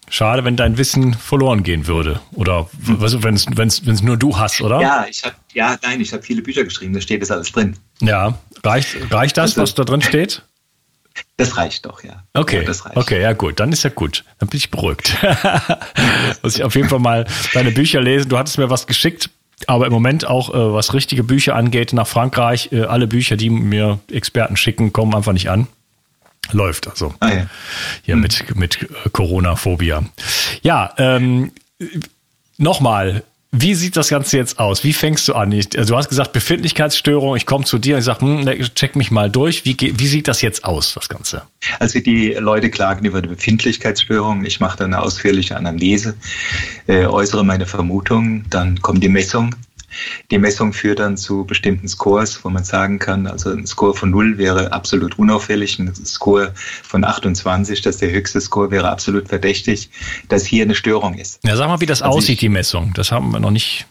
schade, 0.08 0.44
wenn 0.44 0.56
dein 0.56 0.78
Wissen 0.78 1.14
verloren 1.14 1.62
gehen 1.62 1.86
würde. 1.86 2.20
Oder 2.32 2.68
hm. 2.84 3.00
wenn 3.22 3.34
es 3.34 3.46
wenn's, 3.56 4.02
nur 4.02 4.16
du 4.16 4.38
hast, 4.38 4.60
oder? 4.60 4.80
Ja, 4.80 5.06
ich 5.08 5.24
habe 5.24 5.34
ja, 5.54 5.76
nein, 5.82 6.00
ich 6.00 6.12
habe 6.12 6.22
viele 6.22 6.42
Bücher 6.42 6.64
geschrieben, 6.64 6.92
da 6.92 7.00
steht 7.00 7.22
das 7.22 7.30
alles 7.30 7.50
drin. 7.52 7.76
Ja. 8.00 8.38
Reicht, 8.62 8.96
reicht 9.10 9.36
das, 9.36 9.52
also, 9.52 9.62
was 9.62 9.74
da 9.74 9.84
drin 9.84 10.02
steht? 10.02 10.42
Das 11.38 11.56
reicht 11.56 11.86
doch, 11.86 12.02
ja. 12.04 12.24
Okay, 12.34 12.64
ja, 12.64 12.90
okay, 12.94 13.22
ja 13.22 13.32
gut, 13.32 13.58
dann 13.58 13.72
ist 13.72 13.84
ja 13.84 13.90
gut. 13.90 14.24
Dann 14.38 14.48
bin 14.48 14.58
ich 14.58 14.70
beruhigt. 14.70 15.16
Muss 16.42 16.56
ich 16.56 16.64
auf 16.64 16.74
jeden 16.74 16.88
Fall 16.88 16.98
mal 16.98 17.26
deine 17.54 17.70
Bücher 17.70 18.00
lesen. 18.00 18.28
Du 18.28 18.36
hattest 18.36 18.58
mir 18.58 18.68
was 18.68 18.86
geschickt, 18.86 19.30
aber 19.66 19.86
im 19.86 19.92
Moment 19.92 20.26
auch, 20.26 20.50
äh, 20.50 20.72
was 20.74 20.92
richtige 20.92 21.24
Bücher 21.24 21.54
angeht, 21.56 21.92
nach 21.92 22.06
Frankreich, 22.06 22.70
äh, 22.72 22.82
alle 22.82 23.06
Bücher, 23.06 23.36
die 23.36 23.50
mir 23.50 23.98
Experten 24.12 24.56
schicken, 24.56 24.92
kommen 24.92 25.14
einfach 25.14 25.32
nicht 25.32 25.48
an. 25.48 25.66
Läuft 26.52 26.88
also. 26.88 27.14
Ah, 27.20 27.28
ja. 27.28 27.46
Hier 28.02 28.14
hm. 28.14 28.20
mit, 28.20 28.56
mit 28.56 28.88
Corona-Phobia. 29.12 30.04
Ja, 30.62 30.94
ähm, 30.98 31.52
nochmal, 32.58 33.24
wie 33.52 33.74
sieht 33.74 33.96
das 33.96 34.08
Ganze 34.08 34.36
jetzt 34.36 34.58
aus? 34.58 34.84
Wie 34.84 34.92
fängst 34.92 35.28
du 35.28 35.34
an? 35.34 35.52
Ich, 35.52 35.78
also 35.78 35.94
du 35.94 35.98
hast 35.98 36.08
gesagt, 36.08 36.32
Befindlichkeitsstörung, 36.32 37.36
ich 37.36 37.46
komme 37.46 37.64
zu 37.64 37.78
dir 37.78 37.96
und 37.96 38.02
sage, 38.02 38.20
hm, 38.20 38.46
check 38.74 38.96
mich 38.96 39.10
mal 39.10 39.30
durch. 39.30 39.64
Wie, 39.64 39.76
wie 39.78 40.06
sieht 40.06 40.28
das 40.28 40.42
jetzt 40.42 40.64
aus, 40.64 40.94
das 40.94 41.08
Ganze? 41.08 41.42
Also 41.78 42.00
die 42.00 42.32
Leute 42.32 42.70
klagen 42.70 43.04
über 43.04 43.18
eine 43.18 43.28
Befindlichkeitsstörung. 43.28 44.44
Ich 44.44 44.60
mache 44.60 44.78
dann 44.78 44.92
eine 44.92 45.02
ausführliche 45.02 45.56
Analyse, 45.56 46.14
äh, 46.86 47.06
äußere 47.06 47.44
meine 47.44 47.66
Vermutungen, 47.66 48.44
dann 48.50 48.80
kommt 48.82 49.02
die 49.02 49.08
Messung. 49.08 49.54
Die 50.30 50.38
Messung 50.38 50.72
führt 50.72 50.98
dann 50.98 51.16
zu 51.16 51.44
bestimmten 51.44 51.88
Scores, 51.88 52.44
wo 52.44 52.50
man 52.50 52.64
sagen 52.64 52.98
kann, 52.98 53.26
also 53.26 53.50
ein 53.50 53.66
Score 53.66 53.94
von 53.94 54.10
0 54.10 54.38
wäre 54.38 54.72
absolut 54.72 55.18
unauffällig, 55.18 55.78
ein 55.78 55.94
Score 55.94 56.52
von 56.82 57.04
28, 57.04 57.82
das 57.82 57.96
ist 57.96 58.02
der 58.02 58.10
höchste 58.10 58.40
Score, 58.40 58.70
wäre 58.70 58.90
absolut 58.90 59.28
verdächtig, 59.28 59.90
dass 60.28 60.44
hier 60.44 60.64
eine 60.64 60.74
Störung 60.74 61.14
ist. 61.14 61.40
Ja, 61.44 61.56
sag 61.56 61.68
mal, 61.68 61.80
wie 61.80 61.86
das 61.86 62.02
also 62.02 62.18
aussieht, 62.18 62.34
ich, 62.34 62.40
die 62.40 62.48
Messung. 62.48 62.92
Das 62.94 63.12
haben 63.12 63.30
wir 63.30 63.40
noch 63.40 63.50
nicht 63.50 63.86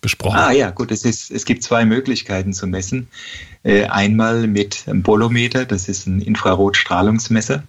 besprochen. 0.00 0.38
Ah 0.38 0.52
ja, 0.52 0.70
gut, 0.70 0.90
es, 0.90 1.04
ist, 1.04 1.30
es 1.30 1.44
gibt 1.44 1.62
zwei 1.62 1.84
Möglichkeiten 1.84 2.52
zu 2.52 2.66
messen. 2.66 3.08
Äh, 3.62 3.84
einmal 3.86 4.46
mit 4.46 4.84
einem 4.86 5.02
Bolometer, 5.02 5.64
das 5.64 5.88
ist 5.88 6.06
ein 6.06 6.20
Infrarotstrahlungsmesser 6.20 7.64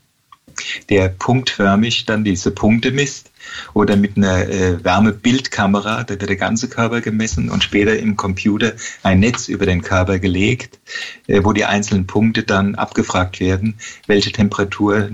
der 0.89 1.09
punktförmig 1.09 2.05
dann 2.05 2.23
diese 2.23 2.51
Punkte 2.51 2.91
misst 2.91 3.31
oder 3.73 3.95
mit 3.95 4.17
einer 4.17 4.47
äh, 4.47 4.83
Wärmebildkamera, 4.83 6.03
da 6.03 6.09
wird 6.09 6.29
der 6.29 6.35
ganze 6.35 6.69
Körper 6.69 7.01
gemessen 7.01 7.49
und 7.49 7.63
später 7.63 7.97
im 7.97 8.15
Computer 8.15 8.73
ein 9.03 9.19
Netz 9.19 9.47
über 9.47 9.65
den 9.65 9.81
Körper 9.81 10.19
gelegt, 10.19 10.79
äh, 11.27 11.41
wo 11.43 11.53
die 11.53 11.65
einzelnen 11.65 12.07
Punkte 12.07 12.43
dann 12.43 12.75
abgefragt 12.75 13.39
werden, 13.39 13.75
welche 14.07 14.31
Temperatur 14.31 15.09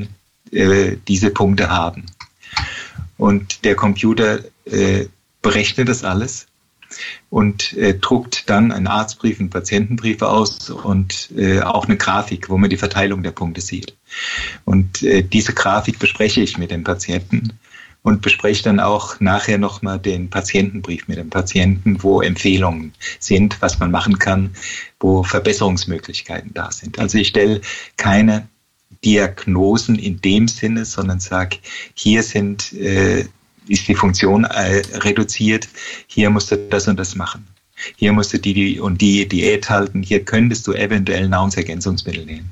äh, 0.51 0.97
diese 1.07 1.29
Punkte 1.29 1.69
haben. 1.69 2.05
Und 3.17 3.65
der 3.65 3.75
Computer 3.75 4.39
äh, 4.65 5.05
berechnet 5.41 5.89
das 5.89 6.03
alles 6.03 6.47
und 7.31 7.73
äh, 7.77 7.97
druckt 7.97 8.49
dann 8.49 8.73
einen 8.73 8.87
Arztbrief, 8.87 9.39
einen 9.39 9.49
Patientenbrief 9.49 10.21
aus 10.21 10.69
und 10.69 11.29
äh, 11.35 11.61
auch 11.61 11.85
eine 11.85 11.95
Grafik, 11.95 12.49
wo 12.49 12.57
man 12.57 12.69
die 12.69 12.77
Verteilung 12.77 13.23
der 13.23 13.31
Punkte 13.31 13.61
sieht. 13.61 13.95
Und 14.65 15.01
äh, 15.01 15.23
diese 15.23 15.53
Grafik 15.53 15.97
bespreche 15.97 16.41
ich 16.41 16.57
mit 16.57 16.71
dem 16.71 16.83
Patienten 16.83 17.53
und 18.03 18.21
bespreche 18.21 18.63
dann 18.63 18.81
auch 18.81 19.21
nachher 19.21 19.57
nochmal 19.57 19.97
den 19.97 20.29
Patientenbrief 20.29 21.07
mit 21.07 21.17
dem 21.17 21.29
Patienten, 21.29 22.03
wo 22.03 22.21
Empfehlungen 22.21 22.93
sind, 23.19 23.61
was 23.61 23.79
man 23.79 23.91
machen 23.91 24.19
kann, 24.19 24.53
wo 24.99 25.23
Verbesserungsmöglichkeiten 25.23 26.53
da 26.53 26.69
sind. 26.69 26.99
Also 26.99 27.17
ich 27.17 27.29
stelle 27.29 27.61
keine 27.95 28.49
Diagnosen 29.05 29.95
in 29.95 30.19
dem 30.19 30.49
Sinne, 30.49 30.83
sondern 30.83 31.21
sage, 31.21 31.59
hier 31.93 32.23
sind 32.23 32.73
äh, 32.73 33.25
ist 33.67 33.87
die 33.87 33.95
Funktion 33.95 34.45
äh, 34.45 34.81
reduziert, 34.97 35.67
hier 36.07 36.29
musst 36.29 36.51
du 36.51 36.57
das 36.57 36.87
und 36.87 36.99
das 36.99 37.15
machen. 37.15 37.47
Hier 37.95 38.13
musst 38.13 38.33
du 38.33 38.39
die, 38.39 38.79
und 38.79 39.01
die 39.01 39.27
Diät 39.27 39.69
halten, 39.69 40.03
hier 40.03 40.23
könntest 40.23 40.67
du 40.67 40.73
eventuell 40.73 41.27
Nahrungsergänzungsmittel 41.27 42.25
nehmen. 42.25 42.51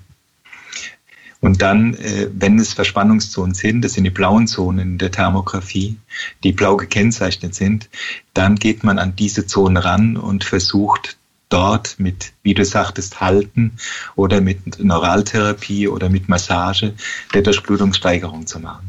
Und 1.42 1.62
dann, 1.62 1.94
äh, 1.96 2.28
wenn 2.34 2.60
es 2.60 2.74
Verspannungszonen 2.74 3.54
sind, 3.54 3.82
das 3.82 3.94
sind 3.94 4.04
die 4.04 4.10
blauen 4.10 4.48
Zonen 4.48 4.98
der 4.98 5.12
Thermografie, 5.12 5.98
die 6.44 6.51
blau 6.51 6.75
gekennzeichnet 6.75 7.56
sind, 7.56 7.89
dann 8.34 8.56
geht 8.56 8.84
man 8.84 9.00
an 9.00 9.16
diese 9.16 9.46
Zonen 9.46 9.78
ran 9.78 10.18
und 10.18 10.44
versucht 10.44 11.18
dort 11.48 11.96
mit, 11.98 12.34
wie 12.44 12.54
du 12.54 12.66
sagtest, 12.66 13.22
Halten 13.22 13.78
oder 14.16 14.42
mit 14.42 14.84
Neuraltherapie 14.84 15.88
oder 15.88 16.10
mit 16.10 16.28
Massage 16.30 16.94
der 17.34 17.42
Durchblutungssteigerung 17.42 18.46
zu 18.46 18.60
machen. 18.60 18.88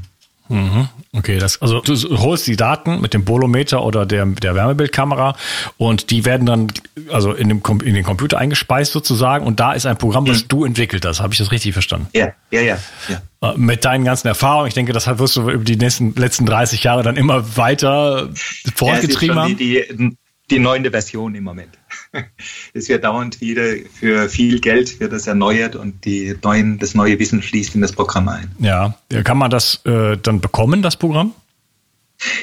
Mhm. 0.51 0.89
Okay, 1.13 1.39
das, 1.39 1.63
also 1.63 1.81
du 1.81 2.19
holst 2.19 2.47
die 2.47 2.57
Daten 2.57 3.01
mit 3.01 3.15
dem 3.15 3.25
Bolometer 3.25 3.85
oder 3.85 4.05
der, 4.05 4.27
der 4.27 4.55
Wärmebildkamera 4.57 5.37
und 5.79 6.11
die 6.11 6.25
werden 6.25 6.45
dann 6.45 6.67
also 7.11 7.33
in, 7.33 7.49
dem, 7.49 7.63
in 7.85 7.95
den 7.95 8.05
Computer 8.05 8.39
eingespeist 8.39 8.93
sozusagen 8.93 9.47
und 9.47 9.61
da 9.61 9.73
ist 9.73 9.87
ein 9.87 9.97
Programm, 9.97 10.25
das 10.25 10.43
mhm. 10.43 10.49
du 10.49 10.65
entwickelt 10.65 11.05
hast. 11.05 11.21
Habe 11.21 11.33
ich 11.33 11.39
das 11.39 11.53
richtig 11.53 11.73
verstanden? 11.73 12.09
Ja, 12.15 12.33
ja, 12.51 12.61
ja. 12.61 12.79
ja. 13.09 13.23
Äh, 13.49 13.57
mit 13.57 13.85
deinen 13.85 14.05
ganzen 14.05 14.27
Erfahrungen, 14.27 14.67
ich 14.67 14.75
denke, 14.75 14.93
das 14.93 15.07
wirst 15.19 15.37
du 15.37 15.49
über 15.49 15.65
die 15.65 15.77
nächsten 15.77 16.15
letzten 16.17 16.47
30 16.47 16.83
Jahre 16.83 17.05
dann 17.05 17.17
immer 17.17 17.57
weiter 17.57 18.29
fortgetrieben 18.75 19.37
ja, 19.37 19.43
haben. 19.43 19.57
Die, 19.57 19.85
die, 19.89 20.17
die 20.51 20.59
neunte 20.59 20.91
Version 20.91 21.35
im 21.37 21.45
Moment. 21.45 21.80
es 22.75 22.89
wird 22.89 23.05
dauernd 23.05 23.41
wieder 23.41 23.63
für 23.93 24.29
viel 24.29 24.61
Geld 24.61 25.01
wird 25.01 25.13
das 25.13 25.27
erneuert 25.27 25.77
und 25.77 26.05
die 26.05 26.37
neuen, 26.43 26.79
das 26.79 26.95
neue 26.95 27.19
Wissen 27.19 27.43
fließt 27.43 27.75
in 27.75 27.81
das 27.81 27.93
Programm 27.93 28.29
ein. 28.29 28.51
Ja, 28.59 28.95
kann 29.25 29.39
man 29.39 29.51
das 29.51 29.85
äh, 29.85 30.17
dann 30.17 30.41
bekommen, 30.41 30.83
das 30.83 30.97
Programm? 30.97 31.35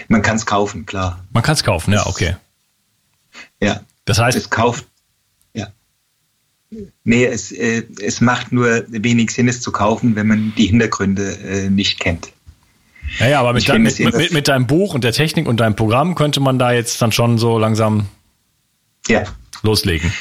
Man 0.07 0.21
kann 0.21 0.37
es 0.37 0.45
kaufen, 0.45 0.85
klar. 0.85 1.23
Man 1.31 1.43
kann 1.43 1.53
es 1.53 1.63
kaufen, 1.63 1.93
ja, 1.93 2.05
okay. 2.07 2.35
Ja. 3.61 3.81
Das 4.05 4.19
heißt. 4.19 4.37
Es 4.37 4.49
kauft, 4.49 4.85
ja. 5.53 5.67
Nee, 7.03 7.25
es, 7.25 7.51
äh, 7.51 7.83
es 8.01 8.21
macht 8.21 8.51
nur 8.51 8.85
wenig 8.87 9.31
Sinn, 9.31 9.47
es 9.47 9.61
zu 9.61 9.71
kaufen, 9.71 10.15
wenn 10.15 10.27
man 10.27 10.53
die 10.57 10.67
Hintergründe 10.67 11.37
äh, 11.39 11.69
nicht 11.69 11.99
kennt. 11.99 12.31
Ja, 13.19 13.27
ja, 13.27 13.39
aber 13.39 13.53
mit, 13.53 13.69
dein, 13.69 13.83
mit, 13.83 13.99
mit, 13.99 14.33
mit, 14.33 14.47
deinem 14.47 14.67
Buch 14.67 14.93
und 14.93 15.03
der 15.03 15.13
Technik 15.13 15.47
und 15.47 15.59
deinem 15.59 15.75
Programm 15.75 16.15
könnte 16.15 16.41
man 16.41 16.59
da 16.59 16.73
jetzt 16.73 17.01
dann 17.01 17.13
schon 17.13 17.37
so 17.37 17.57
langsam 17.57 18.07
ja. 19.07 19.23
Loslegen. 19.63 20.11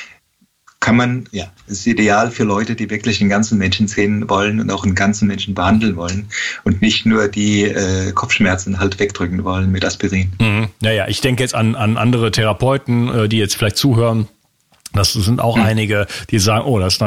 Kann 0.79 0.97
man, 0.97 1.27
ja, 1.33 1.47
ist 1.67 1.87
ideal 1.87 2.31
für 2.31 2.45
Leute, 2.45 2.77
die 2.77 2.91
wirklich 2.91 3.21
einen 3.21 3.31
ganzen 3.31 3.59
Menschen 3.59 3.89
sehen 3.89 4.29
wollen 4.29 4.61
und 4.61 4.71
auch 4.71 4.85
einen 4.85 4.95
ganzen 4.95 5.27
Menschen 5.27 5.55
behandeln 5.55 5.97
wollen 5.97 6.29
und 6.65 6.83
nicht 6.83 7.07
nur 7.07 7.29
die 7.29 7.63
äh, 7.63 8.13
Kopfschmerzen 8.13 8.79
halt 8.79 8.99
wegdrücken 9.01 9.43
wollen 9.43 9.73
mit 9.73 9.85
Aspirin. 9.85 10.33
Mhm. 10.39 10.69
Naja, 10.81 11.09
ich 11.09 11.21
denke 11.21 11.43
jetzt 11.43 11.55
an, 11.55 11.75
an 11.75 11.97
andere 11.97 12.31
Therapeuten, 12.31 13.09
äh, 13.09 13.29
die 13.29 13.39
jetzt 13.39 13.57
vielleicht 13.57 13.79
zuhören. 13.79 14.29
Das 14.93 15.15
sind 15.15 15.41
auch 15.41 15.57
mhm. 15.57 15.63
einige, 15.63 16.07
die 16.31 16.39
sagen, 16.39 16.65
oh, 16.67 16.79
das 16.79 16.95
ist 16.95 17.03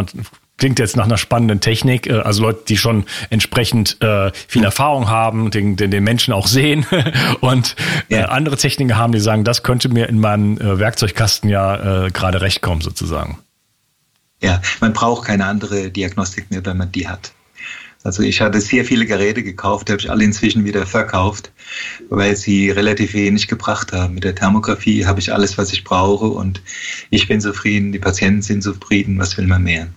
klingt 0.59 0.79
jetzt 0.79 0.95
nach 0.95 1.05
einer 1.05 1.17
spannenden 1.17 1.61
Technik. 1.61 2.07
Äh, 2.07 2.19
also 2.19 2.43
Leute, 2.43 2.63
die 2.67 2.77
schon 2.77 3.05
entsprechend 3.29 3.97
äh, 4.01 4.31
viel 4.47 4.63
Erfahrung 4.63 5.09
haben, 5.09 5.51
den, 5.51 5.75
den, 5.75 5.91
den 5.91 6.03
Menschen 6.03 6.33
auch 6.33 6.47
sehen 6.47 6.85
und 7.41 7.75
äh, 8.09 8.21
andere 8.23 8.57
Techniken 8.57 8.97
haben, 8.97 9.13
die 9.13 9.19
sagen, 9.19 9.43
das 9.43 9.63
könnte 9.63 9.89
mir 9.89 10.07
in 10.07 10.19
meinem 10.19 10.57
äh, 10.57 10.79
Werkzeugkasten 10.79 11.49
ja 11.49 12.05
äh, 12.05 12.11
gerade 12.11 12.41
recht 12.41 12.61
kommen, 12.61 12.81
sozusagen. 12.81 13.39
Ja, 14.41 14.61
man 14.79 14.93
braucht 14.93 15.25
keine 15.27 15.45
andere 15.45 15.89
Diagnostik 15.89 16.49
mehr, 16.51 16.65
wenn 16.65 16.77
man 16.77 16.91
die 16.91 17.07
hat. 17.07 17.31
Also 18.03 18.23
ich 18.23 18.39
hatte 18.39 18.61
sehr 18.61 18.85
viele 18.85 19.05
Geräte 19.05 19.43
gekauft, 19.43 19.89
habe 19.89 19.99
ich 19.99 20.09
alle 20.09 20.23
inzwischen 20.23 20.63
wieder 20.63 20.85
verkauft, 20.85 21.51
weil 22.09 22.37
sie 22.37 22.69
relativ 22.69 23.13
wenig 23.13 23.49
gebracht 23.49 23.91
haben. 23.91 24.13
Mit 24.13 24.23
der 24.23 24.35
Thermografie 24.35 25.05
habe 25.05 25.19
ich 25.19 25.33
alles, 25.33 25.57
was 25.57 25.73
ich 25.73 25.83
brauche 25.83 26.27
und 26.27 26.61
ich 27.09 27.27
bin 27.27 27.41
zufrieden, 27.41 27.91
die 27.91 27.99
Patienten 27.99 28.41
sind 28.41 28.63
zufrieden, 28.63 29.19
was 29.19 29.37
will 29.37 29.47
man 29.47 29.63
mehr? 29.63 29.89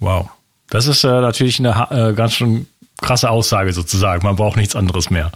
Wow. 0.00 0.30
Das 0.70 0.86
ist 0.86 1.04
äh, 1.04 1.08
natürlich 1.08 1.58
eine 1.58 1.86
äh, 1.90 2.14
ganz 2.14 2.34
schön 2.34 2.66
krasse 3.00 3.30
Aussage 3.30 3.72
sozusagen. 3.72 4.24
Man 4.24 4.36
braucht 4.36 4.56
nichts 4.56 4.76
anderes 4.76 5.10
mehr. 5.10 5.30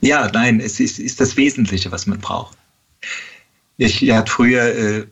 Ja, 0.00 0.30
nein, 0.32 0.60
es 0.60 0.80
ist, 0.80 0.98
ist 0.98 1.20
das 1.20 1.36
Wesentliche, 1.36 1.90
was 1.92 2.06
man 2.06 2.18
braucht. 2.18 2.56
Ich 3.76 4.10
hatte 4.10 4.30
früher, 4.30 4.62
äh, 4.62 5.06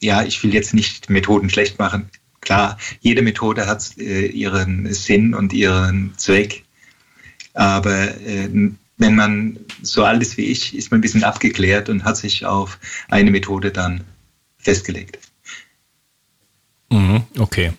ja, 0.00 0.22
ich 0.22 0.42
will 0.42 0.54
jetzt 0.54 0.74
nicht 0.74 1.10
Methoden 1.10 1.50
schlecht 1.50 1.78
machen, 1.78 2.10
klar, 2.46 2.78
jede 3.00 3.22
Methode 3.22 3.66
hat 3.66 3.98
äh, 3.98 4.26
ihren 4.26 4.92
Sinn 4.94 5.34
und 5.34 5.52
ihren 5.52 6.14
Zweck. 6.16 6.64
Aber 7.54 8.08
äh, 8.24 8.48
wenn 8.98 9.14
man 9.14 9.58
so 9.82 10.04
alt 10.04 10.22
ist 10.22 10.36
wie 10.36 10.46
ich, 10.46 10.74
ist 10.74 10.90
man 10.90 10.98
ein 10.98 11.02
bisschen 11.02 11.24
abgeklärt 11.24 11.88
und 11.88 12.04
hat 12.04 12.16
sich 12.16 12.46
auf 12.46 12.78
eine 13.08 13.30
Methode 13.30 13.70
dann 13.70 14.04
festgelegt. 14.58 15.18
Mhm, 16.90 17.22
okay. 17.38 17.72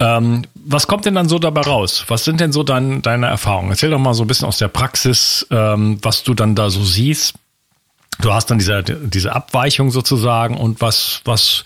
Ähm, 0.00 0.42
was 0.54 0.86
kommt 0.86 1.04
denn 1.04 1.14
dann 1.14 1.28
so 1.28 1.38
dabei 1.38 1.62
raus? 1.62 2.04
Was 2.08 2.24
sind 2.24 2.40
denn 2.40 2.52
so 2.52 2.62
dein, 2.62 3.02
deine 3.02 3.26
Erfahrungen? 3.26 3.70
Erzähl 3.70 3.90
doch 3.90 3.98
mal 3.98 4.14
so 4.14 4.24
ein 4.24 4.26
bisschen 4.26 4.48
aus 4.48 4.58
der 4.58 4.68
Praxis, 4.68 5.46
ähm, 5.50 5.98
was 6.02 6.22
du 6.22 6.34
dann 6.34 6.54
da 6.54 6.70
so 6.70 6.84
siehst. 6.84 7.34
Du 8.20 8.32
hast 8.32 8.46
dann 8.50 8.58
diese, 8.58 8.82
diese 8.82 9.34
Abweichung 9.34 9.90
sozusagen 9.90 10.56
und 10.56 10.80
was, 10.80 11.20
was, 11.24 11.64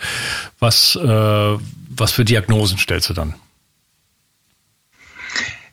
was, 0.59 0.97
äh, 0.97 1.57
was 1.90 2.12
für 2.12 2.25
Diagnosen 2.25 2.78
stellst 2.78 3.11
du 3.11 3.14
dann? 3.14 3.35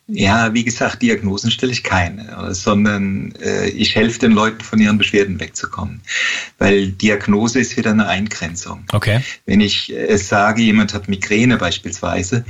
Ja, 0.07 0.53
wie 0.53 0.63
gesagt, 0.63 1.01
Diagnosen 1.01 1.49
stelle 1.49 1.71
ich 1.71 1.83
keine, 1.83 2.53
sondern 2.53 3.33
äh, 3.41 3.69
ich 3.69 3.95
helfe 3.95 4.19
den 4.19 4.33
Leuten 4.33 4.61
von 4.61 4.79
ihren 4.79 4.99
Beschwerden 4.99 5.39
wegzukommen. 5.39 6.01
Weil 6.59 6.91
Diagnose 6.91 7.59
ist 7.59 7.75
wieder 7.75 7.91
eine 7.91 8.07
Eingrenzung. 8.07 8.85
Okay. 8.93 9.21
Wenn 9.47 9.61
ich 9.61 9.91
äh, 9.91 10.17
sage, 10.17 10.61
jemand 10.61 10.93
hat 10.93 11.07
Migräne 11.07 11.57
beispielsweise, 11.57 12.45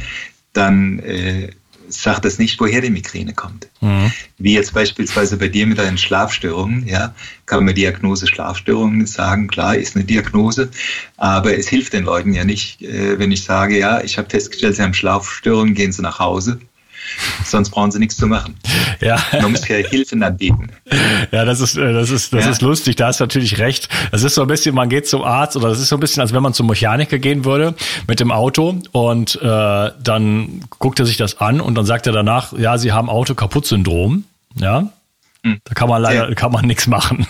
dann 0.51 1.00
äh, 1.00 1.50
sagt 1.88 2.25
das 2.25 2.39
nicht, 2.39 2.59
woher 2.59 2.81
die 2.81 2.89
Migräne 2.89 3.33
kommt. 3.33 3.69
Mhm. 3.79 4.12
Wie 4.38 4.53
jetzt 4.53 4.74
beispielsweise 4.74 5.38
bei 5.38 5.47
dir 5.47 5.65
mit 5.65 5.77
deinen 5.77 5.97
Schlafstörungen, 5.97 6.85
ja, 6.88 7.15
kann 7.45 7.63
man 7.63 7.75
Diagnose 7.75 8.27
Schlafstörungen 8.27 9.05
sagen, 9.05 9.47
klar, 9.47 9.77
ist 9.77 9.95
eine 9.95 10.03
Diagnose, 10.03 10.69
aber 11.15 11.57
es 11.57 11.69
hilft 11.69 11.93
den 11.93 12.03
Leuten 12.03 12.33
ja 12.33 12.43
nicht, 12.43 12.81
äh, 12.81 13.17
wenn 13.17 13.31
ich 13.31 13.43
sage, 13.43 13.77
ja, 13.77 14.01
ich 14.01 14.17
habe 14.17 14.29
festgestellt, 14.29 14.75
Sie 14.75 14.81
haben 14.81 14.93
Schlafstörungen, 14.93 15.74
gehen 15.74 15.93
Sie 15.93 16.01
nach 16.01 16.19
Hause 16.19 16.59
Sonst 17.43 17.69
brauchen 17.69 17.91
sie 17.91 18.00
nichts 18.00 18.17
zu 18.17 18.27
machen. 18.27 18.55
Ja. 19.00 19.17
Man 19.33 19.51
muss 19.51 19.67
ja 19.67 19.77
Hilfe 19.77 20.15
anbieten. 20.21 20.69
Ja, 21.31 21.45
das 21.45 21.62
ist, 21.62 21.77
äh, 21.77 21.93
das 21.93 22.09
ist, 22.09 22.33
das 22.33 22.45
ja. 22.45 22.51
ist 22.51 22.62
lustig. 22.62 22.95
Da 22.95 23.07
hast 23.07 23.19
du 23.19 23.24
natürlich 23.24 23.59
recht. 23.59 23.89
Das 24.12 24.24
ist 24.24 24.35
so 24.35 24.41
ein 24.41 24.47
bisschen, 24.47 24.75
man 24.75 24.89
geht 24.89 25.07
zum 25.07 25.24
Arzt 25.24 25.55
oder 25.55 25.69
das 25.69 25.79
ist 25.79 25.89
so 25.89 25.97
ein 25.97 26.00
bisschen, 26.00 26.21
als 26.21 26.33
wenn 26.33 26.43
man 26.43 26.53
zum 26.53 26.67
Mechaniker 26.67 27.19
gehen 27.19 27.45
würde 27.45 27.75
mit 28.07 28.19
dem 28.19 28.31
Auto 28.31 28.79
und 28.91 29.35
äh, 29.41 29.91
dann 30.01 30.62
guckt 30.79 31.00
er 31.00 31.05
sich 31.05 31.17
das 31.17 31.39
an 31.39 31.62
und 31.62 31.75
dann 31.75 31.85
sagt 31.85 32.07
er 32.07 32.13
danach, 32.13 32.53
ja, 32.53 32.77
sie 32.77 32.91
haben 32.91 33.09
Auto-Kaputt-Syndrom. 33.09 34.25
Ja. 34.59 34.89
Hm. 35.43 35.59
Da 35.63 35.74
kann 35.74 35.89
man 35.89 36.01
leider, 36.01 36.29
ja. 36.29 36.35
kann 36.35 36.51
man 36.51 36.65
nichts 36.65 36.88
machen. 36.88 37.27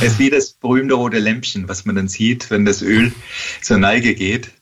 es 0.00 0.12
ist 0.12 0.18
wie 0.18 0.30
das 0.30 0.52
berühmte 0.52 0.94
rote 0.94 1.18
Lämpchen, 1.18 1.68
was 1.68 1.84
man 1.84 1.96
dann 1.96 2.08
sieht, 2.08 2.50
wenn 2.50 2.64
das 2.64 2.82
Öl 2.82 3.12
zur 3.60 3.78
Neige 3.78 4.14
geht 4.14 4.52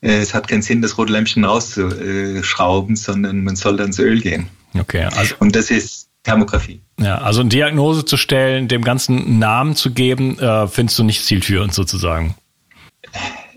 es 0.00 0.34
hat 0.34 0.48
keinen 0.48 0.62
Sinn, 0.62 0.82
das 0.82 0.96
rote 0.96 1.12
Lämpchen 1.12 1.44
rauszuschrauben, 1.44 2.96
sondern 2.96 3.42
man 3.42 3.56
soll 3.56 3.76
dann 3.76 3.88
ins 3.88 3.98
Öl 3.98 4.20
gehen. 4.20 4.48
Okay. 4.78 5.04
Also, 5.04 5.34
Und 5.38 5.56
das 5.56 5.70
ist 5.70 6.08
Thermografie. 6.22 6.82
Ja, 7.00 7.18
also 7.18 7.40
eine 7.40 7.48
Diagnose 7.48 8.04
zu 8.04 8.16
stellen, 8.16 8.68
dem 8.68 8.82
ganzen 8.82 9.18
einen 9.18 9.38
Namen 9.38 9.76
zu 9.76 9.92
geben, 9.92 10.38
äh, 10.38 10.68
findest 10.68 10.98
du 10.98 11.04
nicht 11.04 11.24
zielführend 11.24 11.72
sozusagen. 11.72 12.34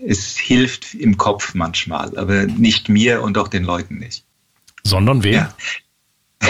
Es 0.04 0.36
hilft 0.36 0.94
im 0.94 1.16
Kopf 1.16 1.54
manchmal, 1.54 2.16
aber 2.16 2.44
nicht 2.46 2.88
mir 2.88 3.22
und 3.22 3.36
auch 3.38 3.48
den 3.48 3.64
Leuten 3.64 3.98
nicht. 3.98 4.24
Sondern 4.84 5.22
wer? 5.22 5.54
Ja. 6.42 6.48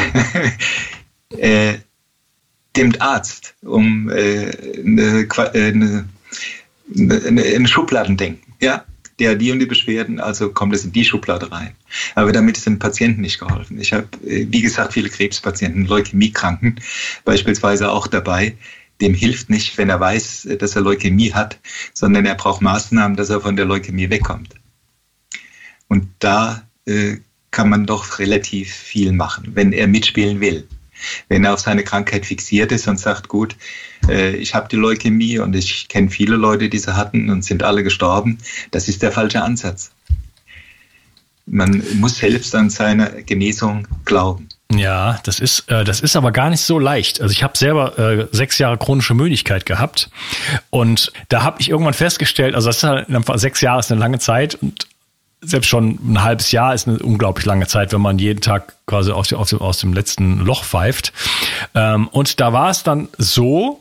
äh, 1.36 1.78
dem 2.76 2.94
Arzt, 3.00 3.54
um 3.62 4.08
äh, 4.08 4.50
eine, 4.78 5.28
äh, 5.28 5.70
eine, 5.70 6.08
eine, 6.96 7.42
eine 7.42 7.68
Schubladendenken. 7.68 8.54
Ja, 8.60 8.84
der 9.22 9.36
die 9.36 9.52
und 9.52 9.60
die 9.60 9.66
Beschwerden, 9.66 10.18
also 10.18 10.50
kommt 10.50 10.74
es 10.74 10.84
in 10.84 10.90
die 10.90 11.04
Schublade 11.04 11.52
rein. 11.52 11.74
Aber 12.16 12.32
damit 12.32 12.56
ist 12.56 12.66
dem 12.66 12.80
Patienten 12.80 13.20
nicht 13.20 13.38
geholfen. 13.38 13.80
Ich 13.80 13.92
habe, 13.92 14.08
äh, 14.26 14.46
wie 14.50 14.60
gesagt, 14.60 14.94
viele 14.94 15.08
Krebspatienten, 15.08 15.86
Leukämiekranken 15.86 16.80
beispielsweise 17.24 17.92
auch 17.92 18.08
dabei. 18.08 18.56
Dem 19.00 19.14
hilft 19.14 19.48
nicht, 19.48 19.78
wenn 19.78 19.90
er 19.90 20.00
weiß, 20.00 20.48
dass 20.58 20.74
er 20.74 20.82
Leukämie 20.82 21.32
hat, 21.32 21.60
sondern 21.94 22.26
er 22.26 22.34
braucht 22.34 22.62
Maßnahmen, 22.62 23.16
dass 23.16 23.30
er 23.30 23.40
von 23.40 23.54
der 23.54 23.64
Leukämie 23.64 24.10
wegkommt. 24.10 24.54
Und 25.86 26.08
da 26.18 26.66
äh, 26.86 27.18
kann 27.52 27.68
man 27.68 27.86
doch 27.86 28.18
relativ 28.18 28.74
viel 28.74 29.12
machen, 29.12 29.52
wenn 29.54 29.72
er 29.72 29.86
mitspielen 29.86 30.40
will. 30.40 30.66
Wenn 31.28 31.44
er 31.44 31.54
auf 31.54 31.60
seine 31.60 31.84
Krankheit 31.84 32.26
fixiert 32.26 32.72
ist 32.72 32.88
und 32.88 32.98
sagt, 32.98 33.28
gut, 33.28 33.56
äh, 34.08 34.36
ich 34.36 34.54
habe 34.54 34.68
die 34.68 34.76
Leukämie 34.76 35.38
und 35.38 35.54
ich 35.54 35.88
kenne 35.88 36.10
viele 36.10 36.36
Leute, 36.36 36.68
die 36.68 36.78
sie 36.78 36.96
hatten 36.96 37.30
und 37.30 37.44
sind 37.44 37.62
alle 37.62 37.82
gestorben, 37.82 38.38
das 38.70 38.88
ist 38.88 39.02
der 39.02 39.12
falsche 39.12 39.42
Ansatz. 39.42 39.90
Man 41.46 41.82
muss 41.94 42.18
selbst 42.18 42.54
an 42.54 42.70
seine 42.70 43.22
Genesung 43.24 43.88
glauben. 44.04 44.48
Ja, 44.74 45.18
das 45.24 45.38
ist, 45.38 45.68
äh, 45.68 45.84
das 45.84 46.00
ist 46.00 46.16
aber 46.16 46.32
gar 46.32 46.50
nicht 46.50 46.62
so 46.62 46.78
leicht. 46.78 47.20
Also 47.20 47.32
ich 47.32 47.42
habe 47.42 47.58
selber 47.58 47.98
äh, 47.98 48.28
sechs 48.32 48.58
Jahre 48.58 48.78
chronische 48.78 49.14
Müdigkeit 49.14 49.66
gehabt 49.66 50.08
und 50.70 51.12
da 51.28 51.42
habe 51.42 51.60
ich 51.60 51.68
irgendwann 51.68 51.94
festgestellt, 51.94 52.54
also 52.54 52.68
das 52.68 52.78
ist 52.78 52.84
halt, 52.84 53.08
sechs 53.34 53.60
Jahre 53.60 53.80
ist 53.80 53.90
eine 53.90 54.00
lange 54.00 54.18
Zeit 54.18 54.54
und 54.54 54.86
selbst 55.42 55.68
schon 55.68 55.98
ein 56.02 56.22
halbes 56.22 56.52
Jahr 56.52 56.72
ist 56.72 56.88
eine 56.88 56.98
unglaublich 57.00 57.44
lange 57.44 57.66
Zeit, 57.66 57.92
wenn 57.92 58.00
man 58.00 58.18
jeden 58.18 58.40
Tag 58.40 58.74
quasi 58.86 59.10
aus, 59.10 59.28
dem, 59.28 59.38
aus 59.38 59.78
dem 59.78 59.92
letzten 59.92 60.38
Loch 60.38 60.64
pfeift. 60.64 61.12
Ähm, 61.74 62.08
und 62.08 62.40
da 62.40 62.52
war 62.52 62.70
es 62.70 62.84
dann 62.84 63.08
so, 63.18 63.80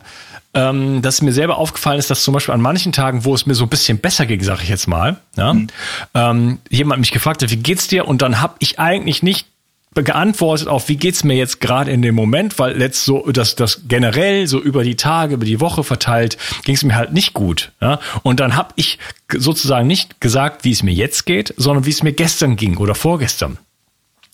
ähm, 0.54 1.00
dass 1.02 1.22
mir 1.22 1.32
selber 1.32 1.56
aufgefallen 1.56 1.98
ist, 1.98 2.10
dass 2.10 2.24
zum 2.24 2.34
Beispiel 2.34 2.52
an 2.52 2.60
manchen 2.60 2.92
Tagen, 2.92 3.24
wo 3.24 3.34
es 3.34 3.46
mir 3.46 3.54
so 3.54 3.64
ein 3.64 3.70
bisschen 3.70 3.98
besser 3.98 4.26
ging, 4.26 4.42
sage 4.42 4.62
ich 4.62 4.68
jetzt 4.68 4.86
mal, 4.86 5.16
ja, 5.36 5.54
mhm. 5.54 5.68
ähm, 6.14 6.58
jemand 6.68 7.00
mich 7.00 7.12
gefragt 7.12 7.42
hat, 7.42 7.50
wie 7.50 7.56
geht's 7.56 7.88
dir? 7.88 8.06
Und 8.06 8.22
dann 8.22 8.40
habe 8.40 8.54
ich 8.58 8.78
eigentlich 8.78 9.22
nicht 9.22 9.46
geantwortet 9.94 10.68
auf, 10.68 10.88
wie 10.88 10.96
geht's 10.96 11.24
mir 11.24 11.34
jetzt 11.34 11.60
gerade 11.60 11.90
in 11.90 12.00
dem 12.00 12.14
Moment, 12.14 12.58
weil 12.58 12.76
letzt 12.76 13.04
so, 13.04 13.30
dass 13.30 13.56
das 13.56 13.82
generell 13.88 14.46
so 14.46 14.60
über 14.60 14.84
die 14.84 14.96
Tage, 14.96 15.34
über 15.34 15.44
die 15.44 15.60
Woche 15.60 15.84
verteilt, 15.84 16.38
ging 16.64 16.74
es 16.74 16.82
mir 16.82 16.94
halt 16.94 17.12
nicht 17.12 17.34
gut. 17.34 17.72
Ja? 17.80 18.00
Und 18.22 18.40
dann 18.40 18.56
habe 18.56 18.72
ich 18.76 18.98
sozusagen 19.30 19.86
nicht 19.86 20.20
gesagt, 20.20 20.64
wie 20.64 20.72
es 20.72 20.82
mir 20.82 20.94
jetzt 20.94 21.26
geht, 21.26 21.52
sondern 21.56 21.84
wie 21.84 21.90
es 21.90 22.02
mir 22.02 22.12
gestern 22.12 22.56
ging 22.56 22.78
oder 22.78 22.94
vorgestern. 22.94 23.58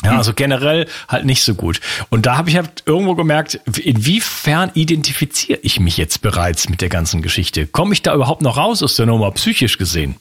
Ja, 0.05 0.17
also 0.17 0.33
generell 0.33 0.87
halt 1.09 1.25
nicht 1.25 1.43
so 1.43 1.57
gut. 1.57 1.81
Und 2.09 2.25
da 2.25 2.37
habe 2.37 2.49
ich 2.51 2.57
halt 2.57 2.85
irgendwo 2.87 3.17
gemerkt, 3.17 3.61
inwiefern 3.83 4.71
identifiziere 4.75 5.59
ich 5.63 5.81
mich 5.81 5.97
jetzt 5.97 6.23
bereits 6.23 6.69
mit 6.69 6.81
der 6.81 6.89
ganzen 6.89 7.21
Geschichte? 7.21 7.67
Komme 7.67 7.95
ich 7.95 8.03
da 8.03 8.15
überhaupt 8.15 8.43
noch 8.43 8.57
raus 8.57 8.81
aus 8.85 8.95
der 8.95 9.07
Nummer, 9.07 9.33
psychisch 9.33 9.77
gesehen? 9.77 10.15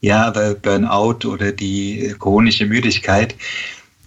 Ja, 0.00 0.24
aber 0.24 0.54
Burnout 0.54 1.28
oder 1.28 1.52
die 1.52 2.14
chronische 2.18 2.64
Müdigkeit, 2.64 3.32
äh, 3.32 3.36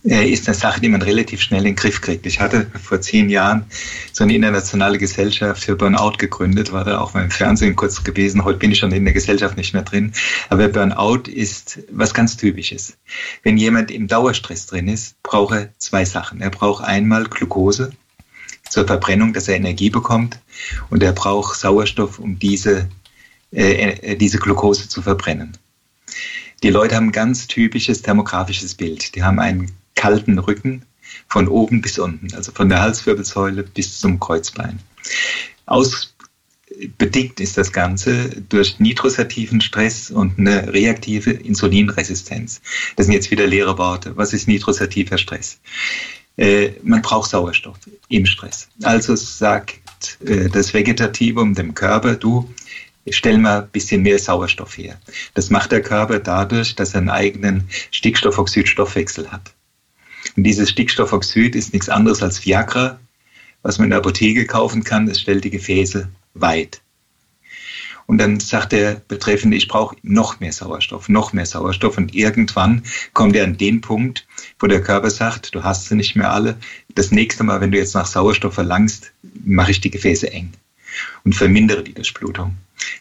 ist 0.08 0.48
eine 0.48 0.56
Sache, 0.56 0.80
die 0.80 0.88
man 0.88 1.02
relativ 1.02 1.42
schnell 1.42 1.60
in 1.60 1.66
den 1.72 1.76
Griff 1.76 2.00
kriegt. 2.00 2.26
Ich 2.26 2.40
hatte 2.40 2.68
vor 2.82 3.02
zehn 3.02 3.30
Jahren 3.30 3.66
so 4.14 4.24
eine 4.24 4.34
internationale 4.36 4.98
Gesellschaft 4.98 5.64
für 5.64 5.76
Burnout 5.76 6.14
gegründet, 6.18 6.72
war 6.72 6.86
da 6.86 7.00
auch 7.00 7.14
mal 7.14 7.26
im 7.26 7.32
Fernsehen 7.32 7.76
kurz 7.76 8.04
gewesen. 8.04 8.46
Heute 8.46 8.60
bin 8.60 8.72
ich 8.72 8.80
schon 8.80 8.92
in 8.94 9.04
der 9.04 9.14
Gesellschaft 9.14 9.58
nicht 9.58 9.74
mehr 9.74 9.84
drin. 9.84 10.14
Aber 10.50 10.70
Burnout 10.70 11.30
ist 11.30 11.80
was 11.92 12.14
ganz 12.14 12.38
Typisches. 12.38 12.98
Wenn 13.44 13.58
jemand 13.58 13.92
im 13.92 14.08
Dauerstress 14.08 14.68
drin 14.68 14.88
ist, 14.88 15.22
braucht 15.24 15.54
er 15.54 15.70
zwei 15.78 16.06
Sachen. 16.06 16.40
Er 16.40 16.52
braucht 16.52 16.86
einmal 16.86 17.26
Glucose 17.26 17.92
zur 18.70 18.88
Verbrennung, 18.88 19.34
dass 19.34 19.48
er 19.48 19.56
Energie 19.56 19.90
bekommt. 19.90 20.40
Und 20.90 21.04
er 21.04 21.12
braucht 21.12 21.60
Sauerstoff, 21.60 22.20
um 22.20 22.40
diese, 22.40 22.88
äh, 23.52 23.92
äh 23.92 24.16
diese 24.16 24.38
Glucose 24.38 24.88
zu 24.88 25.02
verbrennen. 25.02 25.58
Die 26.64 26.70
Leute 26.70 26.96
haben 26.96 27.10
ein 27.10 27.12
ganz 27.12 27.48
typisches 27.48 28.02
thermografisches 28.02 28.74
Bild. 28.74 29.14
Die 29.16 29.24
haben 29.24 29.40
einen 29.40 29.72
kalten 29.98 30.40
Rücken 30.40 30.84
von 31.28 31.48
oben 31.50 31.82
bis 31.82 32.00
unten, 32.00 32.34
also 32.34 32.52
von 32.54 32.70
der 32.70 32.82
Halswirbelsäule 32.82 33.64
bis 33.64 34.00
zum 34.00 34.20
Kreuzbein. 34.20 34.80
Ausbedingt 35.66 37.40
ist 37.40 37.58
das 37.58 37.74
Ganze 37.74 38.30
durch 38.48 38.80
nitrosativen 38.80 39.60
Stress 39.60 40.10
und 40.10 40.40
eine 40.40 40.74
reaktive 40.74 41.32
Insulinresistenz. 41.32 42.62
Das 42.96 43.08
sind 43.08 43.14
jetzt 43.14 43.32
wieder 43.32 43.48
leere 43.48 43.78
Worte. 43.78 44.16
Was 44.16 44.34
ist 44.34 44.48
nitrosativer 44.48 45.18
Stress? 45.18 45.60
Äh, 46.38 46.72
man 46.84 47.02
braucht 47.02 47.32
Sauerstoff 47.32 47.78
im 48.10 48.26
Stress. 48.26 48.70
Also 48.84 49.16
sagt 49.16 50.20
äh, 50.26 50.50
das 50.50 50.74
Vegetativum 50.74 51.56
dem 51.56 51.74
Körper, 51.74 52.16
du, 52.16 52.48
stell 53.10 53.38
mal 53.40 53.64
ein 53.64 53.70
bisschen 53.70 54.04
mehr 54.04 54.20
Sauerstoff 54.20 54.78
her. 54.78 55.00
Das 55.34 55.50
macht 55.50 55.72
der 55.72 55.82
Körper 55.82 56.20
dadurch, 56.20 56.76
dass 56.76 56.94
er 56.94 57.00
einen 57.00 57.10
eigenen 57.10 57.68
Stickstoffoxidstoffwechsel 57.92 59.32
hat. 59.32 59.54
Und 60.38 60.44
dieses 60.44 60.70
Stickstoffoxid 60.70 61.56
ist 61.56 61.74
nichts 61.74 61.90
anderes 61.90 62.22
als 62.22 62.46
Viagra, 62.46 63.00
was 63.64 63.80
man 63.80 63.86
in 63.86 63.90
der 63.90 64.00
Apotheke 64.00 64.46
kaufen 64.46 64.84
kann. 64.84 65.08
Es 65.08 65.20
stellt 65.20 65.44
die 65.44 65.50
Gefäße 65.50 66.08
weit. 66.36 66.82
Und 68.06 68.20
dann 68.20 68.40
sagt 68.40 68.72
der 68.72 69.02
Betreffende, 69.08 69.58
ich 69.58 69.68
brauche 69.68 69.98
noch 70.04 70.40
mehr 70.40 70.54
Sauerstoff, 70.54 71.10
noch 71.10 71.34
mehr 71.34 71.46
Sauerstoff. 71.46 71.98
Und 71.98 72.16
irgendwann 72.16 72.84
kommt 73.14 73.36
er 73.36 73.44
an 73.44 73.58
den 73.58 73.82
Punkt, 73.82 74.26
wo 74.60 74.68
der 74.68 74.82
Körper 74.82 75.10
sagt, 75.10 75.54
du 75.56 75.64
hast 75.64 75.90
sie 75.90 75.96
nicht 75.96 76.16
mehr 76.16 76.32
alle. 76.32 76.58
Das 76.96 77.12
nächste 77.12 77.44
Mal, 77.44 77.60
wenn 77.60 77.72
du 77.72 77.78
jetzt 77.78 77.96
nach 77.96 78.06
Sauerstoff 78.06 78.54
verlangst, 78.54 79.12
mache 79.44 79.72
ich 79.72 79.82
die 79.82 79.92
Gefäße 79.92 80.32
eng. 80.32 80.54
und 81.24 81.36
vermindere 81.36 81.84
die 81.84 81.94
Durchblutung. 81.94 82.56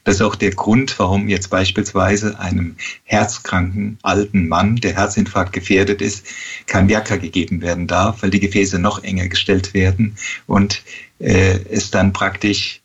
Das 0.05 0.17
ist 0.17 0.23
auch 0.23 0.37
der 0.37 0.53
Grund, 0.53 0.99
warum 0.99 1.29
jetzt 1.29 1.49
beispielsweise 1.51 2.39
einem 2.39 2.77
herzkranken 3.05 3.99
alten 4.03 4.49
Mann, 4.49 4.77
der 4.77 4.95
Herzinfarkt 4.95 5.53
gefährdet 5.53 6.01
ist, 6.01 6.27
kein 6.67 6.89
Viagra 6.89 7.17
gegeben 7.17 7.61
werden 7.61 7.87
darf, 7.87 8.23
weil 8.23 8.31
die 8.31 8.41
Gefäße 8.41 8.79
noch 8.79 9.03
enger 9.03 9.29
gestellt 9.29 9.75
werden 9.75 10.17
und 10.47 10.83
äh, 11.19 11.59
es 11.71 11.91
dann 11.91 12.13
praktisch 12.13 12.81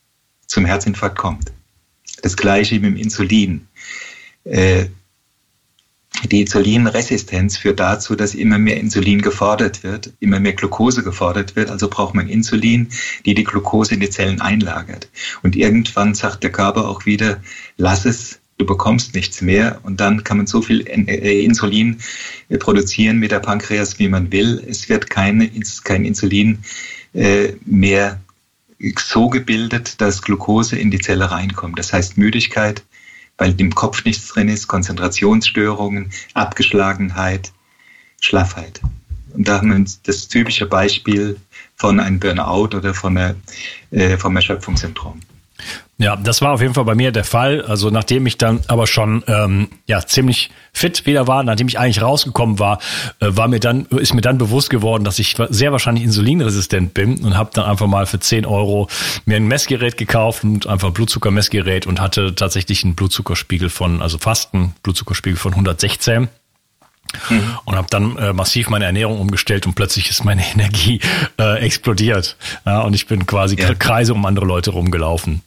zum 0.48 0.66
Herzinfarkt 0.66 1.18
kommt. 1.18 1.52
Das 2.22 2.38
gleiche 2.38 2.76
mit 2.76 2.86
dem 2.86 2.98
Insulin. 2.98 3.68
Äh, 4.44 4.86
die 6.30 6.42
Insulinresistenz 6.42 7.58
führt 7.58 7.80
dazu, 7.80 8.16
dass 8.16 8.36
immer 8.36 8.58
mehr 8.58 8.78
Insulin 8.78 9.22
gefordert 9.22 9.84
wird, 9.84 10.12
immer 10.20 10.40
mehr 10.40 10.54
Glucose 10.54 11.04
gefordert 11.04 11.56
wird. 11.56 11.70
Also 11.70 11.88
braucht 11.90 12.14
man 12.14 12.28
Insulin, 12.28 12.90
die 13.26 13.34
die 13.34 13.44
Glucose 13.44 13.94
in 13.94 14.02
die 14.02 14.10
Zellen 14.10 14.42
einlagert. 14.42 15.10
Und 15.42 15.56
irgendwann 15.56 16.14
sagt 16.14 16.44
der 16.44 16.52
Körper 16.52 16.88
auch 16.88 17.06
wieder, 17.06 17.42
lass 17.78 18.06
es, 18.06 18.40
du 18.58 18.66
bekommst 18.66 19.16
nichts 19.16 19.42
mehr. 19.42 19.80
Und 19.84 20.00
dann 20.00 20.24
kann 20.24 20.38
man 20.38 20.48
so 20.48 20.62
viel 20.62 20.86
äh, 20.88 21.44
Insulin 21.44 22.00
äh, 22.50 22.58
produzieren 22.58 23.18
mit 23.18 23.32
der 23.32 23.40
Pankreas, 23.40 23.98
wie 23.98 24.10
man 24.10 24.32
will. 24.32 24.64
Es 24.68 24.90
wird 24.90 25.10
keine, 25.10 25.50
kein 25.84 26.06
Insulin 26.06 26.60
äh, 27.14 27.54
mehr 27.66 28.20
so 29.00 29.30
gebildet, 29.30 30.02
dass 30.02 30.22
Glucose 30.22 30.78
in 30.78 30.92
die 30.92 31.00
Zelle 31.00 31.32
reinkommt. 31.32 31.80
Das 31.80 31.94
heißt 31.94 32.18
Müdigkeit, 32.18 32.84
weil 33.42 33.60
im 33.60 33.74
Kopf 33.74 34.06
nichts 34.06 34.28
drin 34.28 34.50
ist, 34.50 34.68
Konzentrationsstörungen, 34.68 36.12
Abgeschlagenheit, 36.36 37.52
Schlaffheit. 38.20 38.80
Und 39.34 39.48
da 39.48 39.58
haben 39.58 39.76
wir 39.76 39.84
das 40.04 40.28
typische 40.28 40.68
Beispiel 40.68 41.40
von 41.76 42.00
einem 42.00 42.20
Burnout 42.20 42.78
oder 42.78 42.94
von, 42.94 43.18
einer, 43.18 43.36
äh, 43.90 44.16
vom 44.16 44.36
Erschöpfungssyndrom. 44.36 45.22
Ja, 45.98 46.16
das 46.16 46.42
war 46.42 46.54
auf 46.54 46.62
jeden 46.62 46.74
Fall 46.74 46.86
bei 46.86 46.96
mir 46.96 47.12
der 47.12 47.24
Fall. 47.24 47.62
Also 47.62 47.92
nachdem 47.92 48.26
ich 48.26 48.38
dann 48.40 48.62
aber 48.68 48.88
schon 48.88 49.24
ähm, 49.28 49.68
ja 49.86 50.04
ziemlich 50.04 50.50
fit 50.74 51.06
wieder 51.06 51.28
war, 51.28 51.44
nachdem 51.44 51.68
ich 51.68 51.78
eigentlich 51.78 52.02
rausgekommen 52.02 52.58
war, 52.58 52.80
äh, 53.20 53.28
war 53.30 53.48
mir 53.48 53.60
dann 53.60 53.86
ist 53.86 54.16
mir 54.16 54.22
dann 54.22 54.40
bewusst 54.40 54.72
geworden, 54.72 55.04
dass 55.04 55.20
ich 55.20 55.36
sehr 55.50 55.72
wahrscheinlich 55.72 56.04
insulinresistent 56.04 56.96
bin 56.96 57.24
und 57.24 57.38
habe 57.38 57.52
dann 57.54 57.66
einfach 57.66 57.86
mal 57.86 58.08
für 58.08 58.20
10 58.20 58.48
Euro 58.48 58.88
mir 59.26 59.36
ein 59.36 59.48
Messgerät 59.48 59.96
gekauft 59.96 60.44
und 60.44 60.66
einfach 60.66 60.90
Blutzuckermessgerät 60.90 61.86
und 61.86 62.02
hatte 62.02 62.34
tatsächlich 62.34 62.84
einen 62.84 62.96
Blutzuckerspiegel 62.96 63.70
von 63.70 64.02
also 64.02 64.18
fast 64.18 64.56
einen 64.56 64.74
Blutzuckerspiegel 64.82 65.38
von 65.38 65.52
116 65.52 66.30
Mhm. 67.30 67.58
Und 67.66 67.76
habe 67.76 67.88
dann 67.90 68.18
äh, 68.18 68.34
massiv 68.34 68.70
meine 68.70 68.86
Ernährung 68.86 69.20
umgestellt 69.20 69.66
und 69.66 69.76
plötzlich 69.76 70.10
ist 70.10 70.24
meine 70.24 70.44
Energie 70.54 71.00
äh, 71.40 71.60
explodiert. 71.60 72.38
Ja, 72.66 72.82
und 72.82 72.94
ich 72.94 73.08
bin 73.08 73.26
quasi 73.26 73.56
ja. 73.56 73.74
Kreise 73.76 74.14
um 74.14 74.26
andere 74.26 74.46
Leute 74.46 74.72
rumgelaufen. 74.72 75.42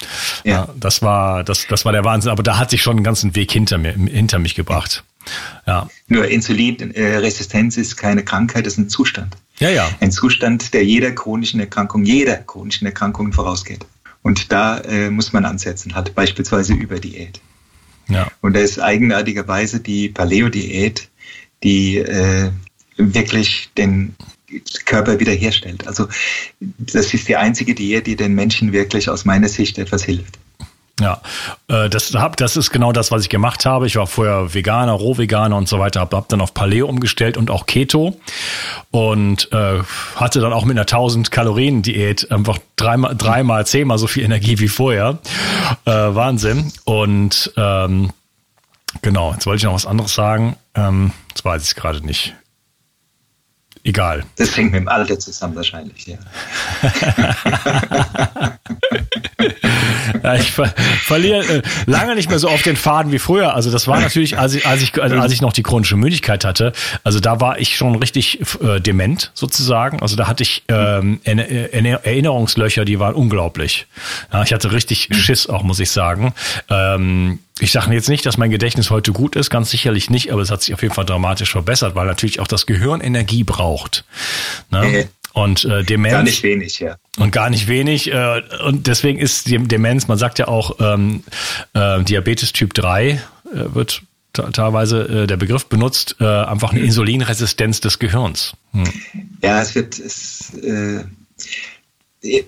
Ja. 0.44 0.52
ja. 0.52 0.68
das 0.78 1.02
war 1.02 1.44
das, 1.44 1.66
das 1.66 1.84
war 1.84 1.92
der 1.92 2.04
Wahnsinn. 2.04 2.30
Aber 2.30 2.42
da 2.42 2.58
hat 2.58 2.70
sich 2.70 2.82
schon 2.82 2.96
einen 2.96 3.04
ganzen 3.04 3.34
Weg 3.34 3.52
hinter 3.52 3.78
mir 3.78 3.92
hinter 3.92 4.38
mich 4.38 4.54
gebracht. 4.54 5.04
Ja. 5.66 5.88
Nur 6.08 6.28
Insulinresistenz 6.28 7.76
ist 7.76 7.96
keine 7.96 8.24
Krankheit, 8.24 8.66
ist 8.66 8.78
ein 8.78 8.88
Zustand. 8.88 9.36
Ja, 9.58 9.70
ja. 9.70 9.88
Ein 10.00 10.12
Zustand, 10.12 10.74
der 10.74 10.84
jeder 10.84 11.12
chronischen 11.12 11.60
Erkrankung, 11.60 12.04
jeder 12.04 12.36
chronischen 12.36 12.86
Erkrankung 12.86 13.32
vorausgeht. 13.32 13.86
Und 14.22 14.52
da 14.52 14.78
äh, 14.78 15.10
muss 15.10 15.32
man 15.32 15.44
ansetzen, 15.44 15.94
hat 15.94 16.14
beispielsweise 16.14 16.74
über 16.74 16.98
Diät. 16.98 17.40
Ja. 18.08 18.26
Und 18.40 18.54
da 18.54 18.60
ist 18.60 18.80
eigenartigerweise 18.80 19.80
die 19.80 20.08
Paleo-Diät 20.08 21.08
die 21.64 21.98
äh, 21.98 22.50
wirklich 22.96 23.70
den 23.76 24.14
Körper 24.84 25.18
wiederherstellt. 25.18 25.86
Also 25.86 26.06
das 26.60 27.12
ist 27.12 27.26
die 27.26 27.36
einzige 27.36 27.74
Diät, 27.74 28.06
die 28.06 28.14
den 28.16 28.34
Menschen 28.34 28.72
wirklich 28.72 29.08
aus 29.08 29.24
meiner 29.24 29.48
Sicht 29.48 29.78
etwas 29.78 30.04
hilft. 30.04 30.38
Ja, 31.00 31.20
äh, 31.66 31.90
das, 31.90 32.14
das 32.36 32.56
ist 32.56 32.70
genau 32.70 32.92
das, 32.92 33.10
was 33.10 33.22
ich 33.22 33.28
gemacht 33.28 33.66
habe. 33.66 33.88
Ich 33.88 33.96
war 33.96 34.06
vorher 34.06 34.54
Veganer, 34.54 34.92
Rohveganer 34.92 35.56
und 35.56 35.68
so 35.68 35.80
weiter, 35.80 35.98
habe 35.98 36.16
hab 36.16 36.28
dann 36.28 36.40
auf 36.40 36.54
Paleo 36.54 36.86
umgestellt 36.86 37.36
und 37.36 37.50
auch 37.50 37.66
Keto 37.66 38.20
und 38.92 39.50
äh, 39.52 39.80
hatte 40.14 40.38
dann 40.38 40.52
auch 40.52 40.64
mit 40.64 40.76
einer 40.76 40.82
1000 40.82 41.32
Kalorien 41.32 41.82
Diät 41.82 42.30
einfach 42.30 42.60
dreimal, 42.76 43.16
dreimal, 43.16 43.66
zehnmal 43.66 43.98
so 43.98 44.06
viel 44.06 44.22
Energie 44.22 44.60
wie 44.60 44.68
vorher. 44.68 45.18
Äh, 45.84 45.90
Wahnsinn. 45.90 46.72
Und 46.84 47.52
ähm, 47.56 48.10
Genau, 49.02 49.32
jetzt 49.32 49.46
wollte 49.46 49.58
ich 49.58 49.64
noch 49.64 49.74
was 49.74 49.86
anderes 49.86 50.14
sagen. 50.14 50.56
Ähm, 50.74 51.12
das 51.32 51.44
weiß 51.44 51.64
ich 51.64 51.74
gerade 51.74 52.04
nicht. 52.04 52.34
Egal. 53.84 54.24
Das 54.36 54.56
hängt 54.56 54.72
mit 54.72 54.80
dem 54.80 54.88
Alter 54.88 55.18
zusammen 55.18 55.54
wahrscheinlich, 55.56 56.06
ja. 56.06 56.18
ja 60.24 60.34
ich 60.34 60.50
ver 60.50 60.74
verliere 61.04 61.44
äh, 61.58 61.62
lange 61.86 62.14
nicht 62.14 62.28
mehr 62.30 62.38
so 62.38 62.48
auf 62.48 62.62
den 62.62 62.76
Faden 62.76 63.12
wie 63.12 63.18
früher. 63.18 63.54
Also 63.54 63.70
das 63.70 63.86
war 63.86 64.00
natürlich, 64.00 64.38
als 64.38 64.54
ich, 64.54 64.66
als 64.66 64.82
ich, 64.82 65.00
also 65.00 65.16
als 65.16 65.32
ich 65.32 65.40
noch 65.40 65.52
die 65.52 65.62
chronische 65.62 65.96
Müdigkeit 65.96 66.44
hatte, 66.44 66.72
also 67.04 67.20
da 67.20 67.40
war 67.40 67.58
ich 67.58 67.76
schon 67.76 67.94
richtig 67.96 68.40
äh, 68.60 68.80
dement 68.80 69.30
sozusagen. 69.34 70.00
Also 70.00 70.16
da 70.16 70.26
hatte 70.26 70.42
ich 70.42 70.64
ähm, 70.68 71.20
Erinnerungslöcher, 71.24 72.84
die 72.84 72.98
waren 72.98 73.14
unglaublich. 73.14 73.86
Ja, 74.32 74.42
ich 74.42 74.52
hatte 74.52 74.72
richtig 74.72 75.10
Schiss 75.12 75.46
auch, 75.48 75.62
muss 75.62 75.78
ich 75.78 75.90
sagen. 75.90 76.34
Ähm, 76.70 77.38
ich 77.60 77.70
sage 77.70 77.92
jetzt 77.94 78.08
nicht, 78.08 78.26
dass 78.26 78.36
mein 78.36 78.50
Gedächtnis 78.50 78.90
heute 78.90 79.12
gut 79.12 79.36
ist, 79.36 79.48
ganz 79.48 79.70
sicherlich 79.70 80.10
nicht, 80.10 80.32
aber 80.32 80.42
es 80.42 80.50
hat 80.50 80.62
sich 80.62 80.74
auf 80.74 80.82
jeden 80.82 80.94
Fall 80.94 81.04
dramatisch 81.04 81.52
verbessert, 81.52 81.94
weil 81.94 82.06
natürlich 82.06 82.40
auch 82.40 82.48
das 82.48 82.66
Gehirn 82.66 83.00
Energie 83.00 83.44
braucht. 83.44 84.04
Ne? 84.70 85.08
Und 85.34 85.64
äh, 85.64 85.82
Demenz. 85.82 86.12
Gar 86.12 86.22
nicht 86.22 86.42
wenig, 86.44 86.78
ja. 86.78 86.96
Und 87.18 87.32
gar 87.32 87.50
nicht 87.50 87.66
wenig. 87.66 88.10
Äh, 88.10 88.42
und 88.64 88.86
deswegen 88.86 89.18
ist 89.18 89.50
Demenz, 89.50 90.06
man 90.06 90.16
sagt 90.16 90.38
ja 90.38 90.46
auch, 90.46 90.76
ähm, 90.78 91.24
äh, 91.74 92.02
Diabetes 92.04 92.52
Typ 92.52 92.72
3 92.72 93.10
äh, 93.10 93.18
wird 93.52 94.02
teilweise 94.32 95.02
äh, 95.02 95.26
der 95.26 95.36
Begriff 95.36 95.66
benutzt, 95.66 96.16
äh, 96.20 96.24
einfach 96.24 96.70
eine 96.70 96.80
Insulinresistenz 96.80 97.80
des 97.80 97.98
Gehirns. 97.98 98.52
Hm. 98.72 98.84
Ja, 99.42 99.60
es 99.60 99.74
wird, 99.74 99.98
es, 99.98 100.52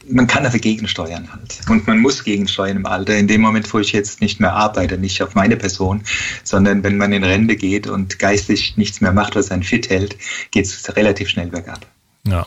man 0.09 0.27
kann 0.29 0.44
dafür 0.44 0.61
gegensteuern 0.61 1.29
halt. 1.33 1.59
Und 1.68 1.88
man 1.88 1.99
muss 1.99 2.22
gegensteuern 2.22 2.77
im 2.77 2.87
Alter. 2.87 3.16
In 3.16 3.27
dem 3.27 3.40
Moment, 3.40 3.72
wo 3.75 3.81
ich 3.81 3.92
jetzt 3.92 4.20
nicht 4.20 4.38
mehr 4.40 4.53
arbeite, 4.53 4.96
nicht 4.96 5.20
auf 5.22 5.35
meine 5.35 5.57
Person, 5.57 6.03
sondern 6.44 6.85
wenn 6.85 6.96
man 6.96 7.12
in 7.12 7.25
Rente 7.25 7.57
geht 7.57 7.88
und 7.88 8.20
geistig 8.20 8.77
nichts 8.77 9.01
mehr 9.01 9.12
macht, 9.12 9.35
was 9.35 9.51
einen 9.51 9.64
fit 9.64 9.90
hält, 9.90 10.16
geht 10.53 10.66
es 10.66 10.96
relativ 10.96 11.29
schnell 11.29 11.49
bergab. 11.49 11.85
Ja. 12.27 12.46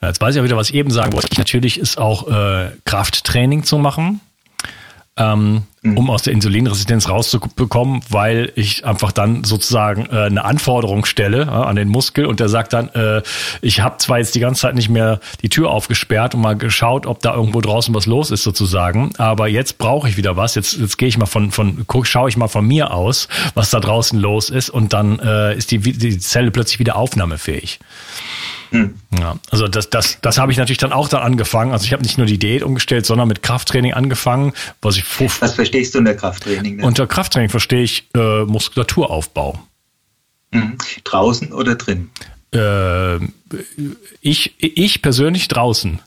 Jetzt 0.00 0.20
weiß 0.20 0.34
ich 0.34 0.38
ja 0.38 0.44
wieder, 0.44 0.56
was 0.56 0.70
ich 0.70 0.74
eben 0.74 0.90
sagen 0.90 1.12
wollte. 1.12 1.28
Natürlich 1.38 1.78
ist 1.78 1.98
auch 1.98 2.28
äh, 2.28 2.70
Krafttraining 2.84 3.64
zu 3.64 3.78
machen 3.78 4.20
ähm. 5.18 5.64
Um 5.96 6.10
aus 6.10 6.22
der 6.22 6.32
Insulinresistenz 6.32 7.08
rauszubekommen, 7.08 8.02
weil 8.08 8.52
ich 8.54 8.84
einfach 8.84 9.12
dann 9.12 9.44
sozusagen 9.44 10.06
äh, 10.06 10.24
eine 10.24 10.44
Anforderung 10.44 11.04
stelle 11.04 11.42
äh, 11.42 11.50
an 11.50 11.76
den 11.76 11.88
Muskel 11.88 12.26
und 12.26 12.40
der 12.40 12.48
sagt 12.48 12.72
dann, 12.72 12.88
äh, 12.88 13.22
ich 13.60 13.80
habe 13.80 13.98
zwar 13.98 14.18
jetzt 14.18 14.34
die 14.34 14.40
ganze 14.40 14.62
Zeit 14.62 14.74
nicht 14.74 14.88
mehr 14.88 15.20
die 15.42 15.48
Tür 15.48 15.70
aufgesperrt 15.70 16.34
und 16.34 16.40
mal 16.40 16.56
geschaut, 16.56 17.06
ob 17.06 17.20
da 17.20 17.34
irgendwo 17.34 17.60
draußen 17.60 17.94
was 17.94 18.06
los 18.06 18.30
ist 18.30 18.42
sozusagen, 18.42 19.12
aber 19.18 19.48
jetzt 19.48 19.78
brauche 19.78 20.08
ich 20.08 20.16
wieder 20.16 20.36
was. 20.36 20.54
Jetzt, 20.54 20.78
jetzt 20.78 20.98
gehe 20.98 21.08
ich 21.08 21.18
mal 21.18 21.26
von, 21.26 21.50
von 21.50 21.84
schaue 22.02 22.28
ich 22.28 22.36
mal 22.36 22.48
von 22.48 22.66
mir 22.66 22.92
aus, 22.92 23.28
was 23.54 23.70
da 23.70 23.80
draußen 23.80 24.18
los 24.18 24.50
ist 24.50 24.70
und 24.70 24.92
dann 24.92 25.18
äh, 25.18 25.56
ist 25.56 25.70
die, 25.70 25.78
die 25.78 26.18
Zelle 26.18 26.50
plötzlich 26.50 26.78
wieder 26.78 26.96
aufnahmefähig. 26.96 27.78
Hm. 28.70 28.96
Ja, 29.18 29.36
also 29.50 29.66
das, 29.66 29.88
das, 29.88 30.18
das 30.20 30.38
habe 30.38 30.52
ich 30.52 30.58
natürlich 30.58 30.78
dann 30.78 30.92
auch 30.92 31.08
dann 31.08 31.22
angefangen. 31.22 31.72
Also 31.72 31.86
ich 31.86 31.92
habe 31.92 32.02
nicht 32.02 32.18
nur 32.18 32.26
die 32.26 32.38
Diät 32.38 32.62
umgestellt, 32.62 33.06
sondern 33.06 33.28
mit 33.28 33.42
Krafttraining 33.42 33.94
angefangen, 33.94 34.52
was 34.82 34.96
ich 34.96 35.04
Was 35.40 35.56
verstehst 35.78 35.94
du 35.94 35.98
unter 35.98 36.14
Krafttraining? 36.14 36.78
Denn? 36.78 36.86
Unter 36.86 37.06
Krafttraining 37.06 37.50
verstehe 37.50 37.82
ich 37.82 38.08
äh, 38.14 38.44
Muskulaturaufbau. 38.44 39.58
Mhm. 40.50 40.78
Draußen 41.04 41.52
oder 41.52 41.74
drin? 41.74 42.10
Äh, 42.52 43.16
ich, 44.20 44.54
ich 44.58 45.02
persönlich 45.02 45.48
draußen. 45.48 46.00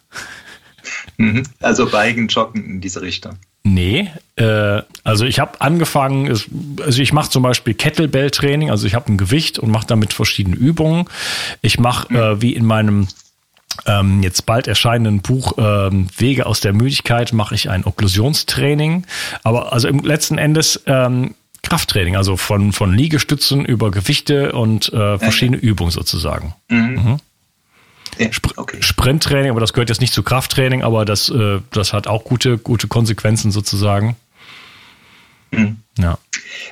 Mhm. 1.17 1.43
Also 1.59 1.89
Beigen, 1.89 2.27
Joggen 2.27 2.65
in 2.65 2.81
diese 2.81 3.01
Richtung. 3.01 3.37
Nee, 3.63 4.09
äh, 4.37 4.81
also 5.03 5.25
ich 5.25 5.39
habe 5.39 5.61
angefangen, 5.61 6.29
also 6.29 7.01
ich 7.01 7.13
mache 7.13 7.29
zum 7.29 7.43
Beispiel 7.43 7.75
Kettlebell-Training, 7.75 8.71
also 8.71 8.87
ich 8.87 8.95
habe 8.95 9.11
ein 9.11 9.17
Gewicht 9.17 9.59
und 9.59 9.69
mache 9.69 9.85
damit 9.85 10.13
verschiedene 10.13 10.55
Übungen. 10.55 11.05
Ich 11.61 11.79
mache, 11.79 12.11
mhm. 12.11 12.19
äh, 12.19 12.41
wie 12.41 12.55
in 12.55 12.65
meinem 12.65 13.07
ähm, 13.85 14.23
jetzt 14.23 14.45
bald 14.45 14.67
erscheinenden 14.67 15.21
Buch 15.21 15.53
ähm, 15.57 16.07
Wege 16.17 16.45
aus 16.45 16.59
der 16.59 16.73
Müdigkeit, 16.73 17.33
mache 17.33 17.55
ich 17.55 17.69
ein 17.69 17.85
Okklusionstraining. 17.85 19.05
Aber 19.43 19.73
also 19.73 19.87
im 19.87 19.99
letzten 19.99 20.37
Endes 20.37 20.81
ähm, 20.85 21.35
Krafttraining, 21.63 22.15
also 22.15 22.37
von, 22.37 22.73
von 22.73 22.93
Liegestützen 22.93 23.65
über 23.65 23.91
Gewichte 23.91 24.51
und 24.53 24.91
äh, 24.93 25.19
verschiedene 25.19 25.57
okay. 25.57 25.67
Übungen 25.67 25.91
sozusagen. 25.91 26.53
Mhm. 26.69 26.79
Mhm. 26.79 27.17
Sp 28.19 28.53
okay. 28.57 28.77
Sprinttraining, 28.81 29.51
aber 29.51 29.61
das 29.61 29.73
gehört 29.73 29.89
jetzt 29.89 30.01
nicht 30.01 30.13
zu 30.13 30.23
Krafttraining, 30.23 30.83
aber 30.83 31.05
das, 31.05 31.29
äh, 31.29 31.59
das 31.71 31.93
hat 31.93 32.07
auch 32.07 32.23
gute, 32.23 32.57
gute 32.57 32.87
Konsequenzen 32.87 33.51
sozusagen. 33.51 34.15
Mhm. 35.51 35.77
Ja. 35.97 36.17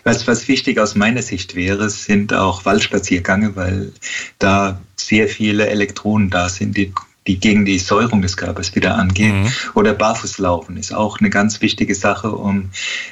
Was, 0.03 0.27
was 0.27 0.47
wichtig 0.47 0.79
aus 0.79 0.95
meiner 0.95 1.21
Sicht 1.21 1.55
wäre, 1.55 1.89
sind 1.89 2.33
auch 2.33 2.65
Waldspaziergänge, 2.65 3.55
weil 3.55 3.91
da 4.39 4.79
sehr 4.95 5.27
viele 5.27 5.67
Elektronen 5.67 6.29
da 6.29 6.49
sind, 6.49 6.75
die, 6.77 6.93
die 7.27 7.39
gegen 7.39 7.65
die 7.65 7.77
Säuerung 7.79 8.21
des 8.21 8.37
Körpers 8.37 8.75
wieder 8.75 8.95
angehen. 8.95 9.43
Mhm. 9.43 9.51
Oder 9.75 9.93
Barfußlaufen 9.93 10.77
ist 10.77 10.93
auch 10.93 11.19
eine 11.19 11.29
ganz 11.29 11.61
wichtige 11.61 11.95
Sache, 11.95 12.31
um 12.31 12.69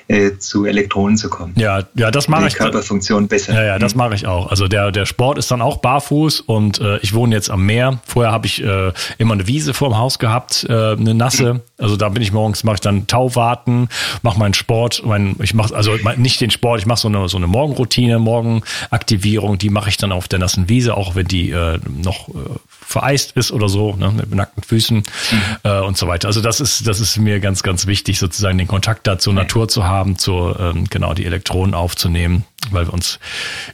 äh, 0.08 0.38
zu 0.38 0.66
Elektronen 0.66 1.18
zu 1.18 1.30
kommen. 1.30 1.54
Ja, 1.58 1.84
ja, 1.96 2.10
das 2.10 2.28
mache 2.28 2.48
ich. 2.48 2.54
Die 2.54 2.60
Körperfunktion 2.60 3.28
besser. 3.28 3.54
Ja, 3.54 3.64
ja, 3.64 3.80
das 3.80 3.96
mache 3.96 4.16
ich 4.16 4.26
auch. 4.28 4.50
Also 4.50 4.68
der, 4.68 4.92
der 4.92 5.06
Sport 5.06 5.38
ist 5.38 5.52
dann 5.52 5.62
auch 5.62 5.78
barfuß 5.78 6.42
und 6.42 6.80
äh, 6.80 6.98
ich 7.00 7.14
wohne 7.14 7.36
jetzt 7.36 7.50
am 7.50 7.66
Meer. 7.66 8.00
Vorher 8.06 8.32
habe 8.32 8.48
ich 8.48 8.64
äh, 8.64 8.94
immer 9.18 9.34
eine 9.34 9.48
Wiese 9.48 9.74
vorm 9.74 9.98
Haus 9.98 10.20
gehabt, 10.20 10.66
äh, 10.70 10.94
eine 10.94 11.14
nasse. 11.14 11.62
Also 11.78 11.96
da 11.96 12.10
bin 12.10 12.24
ich 12.24 12.32
morgens, 12.32 12.64
mache 12.64 12.76
ich 12.76 12.82
dann 12.82 13.06
Tauwarten, 13.06 13.90
mache 14.24 14.40
meinen 14.40 14.56
Sport. 14.56 15.04
Mein, 15.06 15.36
ich 15.42 15.54
mache 15.54 15.76
also 15.76 15.96
nicht 16.16 16.42
den 16.42 16.50
Sport, 16.50 16.80
ich 16.80 16.86
mache 16.88 17.00
so 17.00 17.08
eine, 17.08 17.30
so 17.30 17.38
eine 17.38 17.46
Morgenroutine, 17.46 18.18
Morgenaktivierung, 18.18 19.60
die 19.60 19.70
mache 19.70 19.90
ich 19.90 19.98
dann 19.98 20.12
auf 20.12 20.28
der 20.28 20.40
nassen 20.40 20.70
Wiese, 20.70 20.98
auch 20.98 21.14
wenn 21.14 21.28
die 21.28 21.52
äh, 21.52 21.80
noch 21.88 22.30
äh, 22.30 22.34
vereist 22.70 23.34
ist 23.34 23.52
oder 23.52 23.70
so, 23.70 23.96
ne, 23.96 24.12
mit 24.12 24.34
nackten 24.34 24.64
Füßen 24.64 24.98
mhm. 24.98 25.58
äh, 25.64 25.80
und 25.82 25.98
so 25.98 26.08
weiter. 26.08 26.28
Also 26.28 26.42
das 26.42 26.60
ist, 26.60 26.88
das 26.88 27.00
ist 27.00 27.18
mir 27.18 27.40
ganz, 27.40 27.62
ganz 27.62 27.86
wichtig, 27.86 28.18
sozusagen 28.18 28.58
den 28.58 28.68
Kontakt 28.68 29.06
da 29.06 29.20
zur 29.20 29.34
Natur 29.34 29.68
zu 29.68 29.84
haben, 29.84 30.18
zur, 30.18 30.60
ähm, 30.60 30.86
genau, 30.90 31.14
die 31.14 31.26
Elektronen 31.26 31.76
aufzunehmen, 31.76 32.44
weil 32.72 32.88
wir 32.88 32.94
uns 32.94 33.20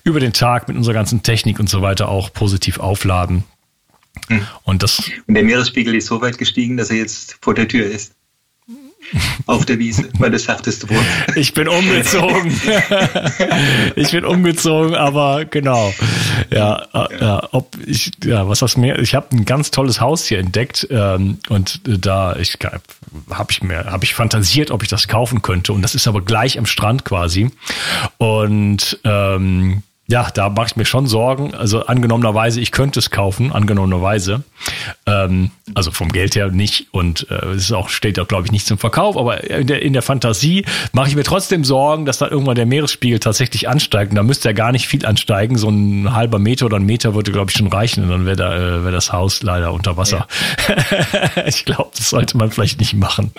über 0.03 0.19
den 0.19 0.33
Tag 0.33 0.67
mit 0.67 0.75
unserer 0.75 0.93
ganzen 0.93 1.23
Technik 1.23 1.59
und 1.59 1.69
so 1.69 1.81
weiter 1.81 2.09
auch 2.09 2.33
positiv 2.33 2.79
aufladen. 2.79 3.45
Mhm. 4.30 4.47
Und 4.63 4.84
das. 4.84 5.12
Und 5.28 5.34
der 5.34 5.43
Meeresspiegel 5.43 5.95
ist 5.95 6.08
so 6.08 6.21
weit 6.21 6.38
gestiegen, 6.38 6.78
dass 6.78 6.89
er 6.89 6.97
jetzt 6.97 7.38
vor 7.41 7.54
der 7.54 7.67
Tür 7.67 7.86
ist 7.86 8.13
auf 9.45 9.65
der 9.65 9.80
Wiese, 9.80 10.10
weil 10.19 10.32
du 10.32 10.39
sagtest, 10.39 10.89
wo. 10.89 10.95
Ich 11.36 11.54
bin 11.54 11.67
umgezogen. 11.67 12.52
ich 13.95 14.12
bin 14.12 14.26
umgezogen, 14.26 14.95
aber 14.95 15.45
genau. 15.45 15.93
Ja, 16.49 16.88
ja. 16.93 17.10
ja 17.19 17.47
ob 17.52 17.78
ich, 17.86 18.12
ja, 18.23 18.47
was 18.47 18.60
das 18.60 18.78
mehr? 18.78 18.99
Ich 18.99 19.15
habe 19.15 19.28
ein 19.36 19.45
ganz 19.45 19.71
tolles 19.71 19.99
Haus 19.99 20.26
hier 20.26 20.39
entdeckt 20.39 20.88
ähm, 20.89 21.39
und 21.49 21.82
da 21.84 22.36
ich 22.38 22.58
habe 23.30 23.52
ich 23.52 23.62
mir 23.62 23.86
habe 23.86 24.04
ich 24.06 24.13
fantasiert, 24.13 24.71
ob 24.71 24.84
ich 24.84 24.89
das 24.89 25.08
kaufen 25.08 25.41
könnte 25.41 25.73
und 25.73 25.82
das 25.82 25.95
ist 25.95 26.08
aber 26.08 26.21
gleich 26.21 26.58
am 26.58 26.65
Strand 26.65 27.06
quasi 27.06 27.52
und 28.17 28.99
ähm, 29.04 29.84
ja, 30.05 30.29
da 30.33 30.49
mache 30.49 30.67
ich 30.67 30.75
mir 30.75 30.85
schon 30.85 31.07
Sorgen. 31.07 31.55
Also 31.55 31.85
angenommenerweise, 31.85 32.59
ich 32.59 32.71
könnte 32.71 32.99
es 32.99 33.09
kaufen, 33.09 33.53
angenommenerweise. 33.53 34.43
Ähm, 35.05 35.51
also 35.75 35.91
vom 35.91 36.11
Geld 36.11 36.35
her 36.35 36.49
nicht. 36.49 36.87
Und 36.91 37.27
äh, 37.31 37.45
es 37.51 37.63
ist 37.63 37.71
auch, 37.71 37.87
steht 37.87 38.19
auch, 38.19 38.27
glaube 38.27 38.45
ich, 38.45 38.51
nicht 38.51 38.67
zum 38.67 38.77
Verkauf. 38.77 39.15
Aber 39.15 39.49
in 39.49 39.65
der, 39.65 39.81
in 39.81 39.93
der 39.93 40.01
Fantasie 40.01 40.65
mache 40.91 41.07
ich 41.07 41.15
mir 41.15 41.23
trotzdem 41.23 41.63
Sorgen, 41.63 42.05
dass 42.05 42.17
dann 42.17 42.31
irgendwann 42.31 42.55
der 42.55 42.65
Meeresspiegel 42.65 43.19
tatsächlich 43.19 43.69
ansteigt. 43.69 44.11
Und 44.11 44.17
da 44.17 44.23
müsste 44.23 44.49
er 44.49 44.53
gar 44.53 44.73
nicht 44.73 44.87
viel 44.87 45.05
ansteigen. 45.05 45.57
So 45.57 45.69
ein 45.69 46.13
halber 46.13 46.37
Meter 46.37 46.65
oder 46.65 46.77
ein 46.77 46.85
Meter 46.85 47.15
würde, 47.15 47.31
glaube 47.31 47.51
ich, 47.51 47.57
schon 47.57 47.67
reichen. 47.67 48.03
Und 48.03 48.09
dann 48.09 48.25
wäre 48.25 48.35
da, 48.35 48.55
äh, 48.55 48.83
wär 48.83 48.91
das 48.91 49.13
Haus 49.13 49.41
leider 49.41 49.71
unter 49.71 49.95
Wasser. 49.95 50.27
Ja. 50.67 51.45
ich 51.47 51.63
glaube, 51.63 51.91
das 51.95 52.09
sollte 52.09 52.35
man 52.37 52.51
vielleicht 52.51 52.77
nicht 52.79 52.93
machen. 52.93 53.31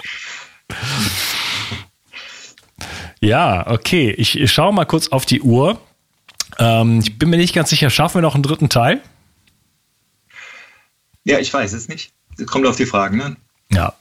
Ja, 3.20 3.66
okay. 3.66 4.14
Ich, 4.16 4.40
ich 4.40 4.50
schaue 4.50 4.72
mal 4.72 4.86
kurz 4.86 5.08
auf 5.08 5.26
die 5.26 5.42
Uhr. 5.42 5.78
Ähm, 6.58 7.00
ich 7.00 7.18
bin 7.18 7.30
mir 7.30 7.36
nicht 7.36 7.54
ganz 7.54 7.70
sicher, 7.70 7.90
schaffen 7.90 8.16
wir 8.16 8.22
noch 8.22 8.34
einen 8.34 8.42
dritten 8.42 8.68
Teil? 8.68 9.00
Ja, 11.24 11.38
ich 11.38 11.52
weiß 11.52 11.72
es 11.72 11.88
nicht. 11.88 12.12
Kommt 12.46 12.66
auf 12.66 12.76
die 12.76 12.86
Fragen 12.86 13.20
an. 13.22 13.36
Ja. 13.72 13.94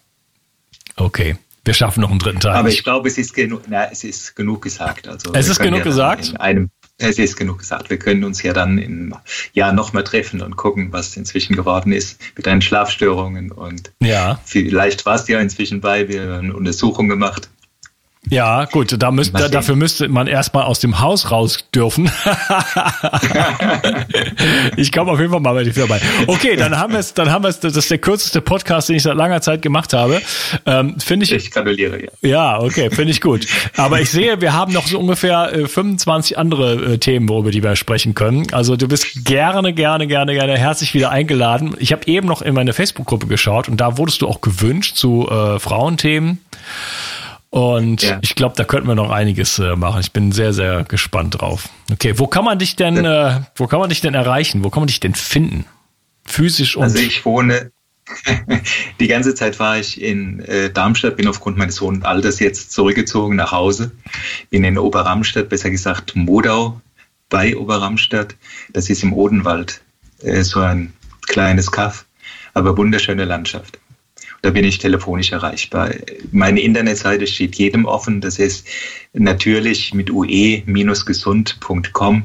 Okay. 0.96 1.38
Wir 1.66 1.74
schaffen 1.74 2.02
noch 2.02 2.10
einen 2.10 2.20
dritten 2.20 2.42
Teil. 2.42 2.54
Aber 2.54 2.68
ich 2.68 2.84
glaube, 2.84 3.08
es 3.08 3.18
ist 3.18 3.34
genug, 3.34 3.64
na, 3.68 3.90
es 3.90 4.04
ist 4.04 4.36
genug 4.36 4.62
gesagt. 4.62 5.08
Also 5.08 5.32
es 5.34 5.48
ist 5.48 5.60
genug 5.60 5.80
ja 5.80 5.84
gesagt? 5.86 6.40
Einem, 6.40 6.70
es 6.98 7.18
ist 7.18 7.38
genug 7.38 7.60
gesagt. 7.60 7.90
Wir 7.90 7.98
können 7.98 8.26
uns 8.26 8.44
ja 8.44 8.52
dann 8.52 8.78
im 8.78 9.16
Jahr 9.54 9.72
nochmal 9.72 10.04
treffen 10.04 10.42
und 10.42 10.58
gucken, 10.58 10.92
was 10.92 11.16
inzwischen 11.16 11.56
geworden 11.56 11.94
ist 11.94 12.20
mit 12.36 12.46
deinen 12.48 12.62
Schlafstörungen. 12.62 13.52
Und 13.52 13.94
ja. 14.02 14.42
vielleicht 14.44 15.06
warst 15.06 15.30
du 15.30 15.34
ja 15.34 15.40
inzwischen 15.40 15.80
bei. 15.80 16.10
Wir 16.10 16.24
haben 16.24 16.46
eine 16.46 16.56
Untersuchung 16.56 17.08
gemacht. 17.08 17.50
Ja, 18.30 18.66
gut, 18.66 18.96
da 18.98 19.12
müsst, 19.12 19.38
da, 19.38 19.50
dafür 19.50 19.76
müsste 19.76 20.08
man 20.08 20.28
erstmal 20.28 20.64
aus 20.64 20.80
dem 20.80 21.02
Haus 21.02 21.30
raus 21.30 21.66
dürfen. 21.76 22.06
ich 24.78 24.94
komme 24.94 25.12
auf 25.12 25.20
jeden 25.20 25.32
Fall 25.32 25.42
mal 25.42 25.54
bei 25.54 25.66
dir 25.66 25.74
vorbei. 25.74 26.00
Okay, 26.28 26.56
dann 26.56 26.80
haben 26.80 26.94
wir 26.94 27.00
es, 27.00 27.14
dann 27.14 27.30
haben 27.30 27.44
wir 27.44 27.50
es, 27.50 27.60
das 27.60 27.76
ist 27.76 27.92
der 27.92 27.98
kürzeste 27.98 28.40
Podcast, 28.40 28.88
den 28.88 28.96
ich 28.96 29.04
seit 29.04 29.18
langer 29.18 29.42
Zeit 29.42 29.62
gemacht 29.62 29.92
habe. 29.92 30.22
Ähm, 30.66 30.98
finde 31.00 31.26
ich. 31.26 31.34
Ich 31.34 31.52
gratuliere, 31.52 32.02
ja. 32.02 32.10
Ja, 32.22 32.60
okay, 32.62 32.90
finde 32.90 33.12
ich 33.12 33.20
gut. 33.20 33.46
Aber 33.76 34.00
ich 34.00 34.10
sehe, 34.10 34.40
wir 34.40 34.54
haben 34.54 34.72
noch 34.72 34.88
so 34.88 35.00
ungefähr 35.00 35.54
äh, 35.54 35.68
25 35.68 36.38
andere 36.38 36.94
äh, 36.94 36.98
Themen, 37.00 37.28
worüber 37.28 37.52
die 37.52 37.62
wir 37.62 37.76
sprechen 37.76 38.16
können. 38.16 38.48
Also 38.54 38.78
du 38.78 38.88
bist 38.88 39.26
gerne, 39.26 39.74
gerne, 39.74 40.08
gerne, 40.08 40.34
gerne 40.34 40.58
herzlich 40.58 40.94
wieder 40.94 41.12
eingeladen. 41.12 41.76
Ich 41.78 41.92
habe 41.92 42.08
eben 42.08 42.28
noch 42.28 42.42
in 42.42 42.54
meine 42.54 42.72
Facebook-Gruppe 42.72 43.28
geschaut 43.28 43.68
und 43.68 43.82
da 43.82 43.98
wurdest 43.98 44.22
du 44.22 44.30
auch 44.30 44.40
gewünscht 44.40 44.96
zu 44.96 45.28
äh, 45.30 45.60
Frauenthemen. 45.60 46.40
Und 47.54 48.02
ja. 48.02 48.18
ich 48.24 48.34
glaube, 48.34 48.56
da 48.58 48.64
könnten 48.64 48.88
wir 48.88 48.96
noch 48.96 49.12
einiges 49.12 49.60
äh, 49.60 49.76
machen. 49.76 50.02
Ich 50.02 50.12
bin 50.12 50.32
sehr, 50.32 50.54
sehr 50.54 50.86
gespannt 50.86 51.40
drauf. 51.40 51.70
Okay, 51.92 52.18
wo 52.18 52.26
kann 52.26 52.44
man 52.44 52.58
dich 52.58 52.76
denn, 52.76 53.06
äh, 53.06 53.42
wo 53.56 53.68
kann 53.68 53.80
man 53.80 53.90
dich 53.90 54.02
denn 54.02 54.16
erreichen? 54.16 54.64
Wo 54.64 54.72
kann 54.72 54.82
man 54.82 54.88
dich 54.88 55.00
denn 55.00 55.14
finden? 55.14 55.66
Physisch 56.26 56.76
und. 56.76 56.82
Also 56.82 56.98
ich 56.98 57.24
wohne, 57.26 57.72
die 59.00 59.08
ganze 59.08 59.36
Zeit 59.36 59.60
war 59.60 59.78
ich 59.78 60.02
in 60.02 60.40
äh, 60.46 60.72
Darmstadt, 60.72 61.16
bin 61.16 61.28
aufgrund 61.28 61.56
meines 61.56 61.80
hohen 61.80 62.02
Alters 62.02 62.40
jetzt 62.40 62.72
zurückgezogen 62.72 63.36
nach 63.36 63.52
Hause. 63.52 63.92
Bin 64.50 64.64
in 64.64 64.80
Oberramstadt, 64.80 65.50
besser 65.50 65.70
gesagt 65.70 66.16
Modau 66.16 66.82
bei 67.30 67.56
Oberramstadt. 67.56 68.36
Das 68.72 68.90
ist 68.90 69.04
im 69.04 69.14
Odenwald, 69.14 69.80
äh, 70.24 70.42
so 70.42 70.60
ein 70.60 70.92
kleines 71.28 71.72
Kaff, 71.72 72.08
aber 72.56 72.76
wunderschöne 72.76 73.26
Landschaft. 73.26 73.78
Da 74.44 74.52
bin 74.52 74.64
ich 74.66 74.78
telefonisch 74.78 75.32
erreichbar. 75.32 75.92
Meine 76.34 76.60
Internetseite 76.60 77.26
steht 77.28 77.56
jedem 77.56 77.86
offen. 77.86 78.20
Das 78.20 78.40
ist 78.40 78.68
natürlich 79.14 79.94
mit 79.94 80.12
ue-gesund.com. 80.12 82.24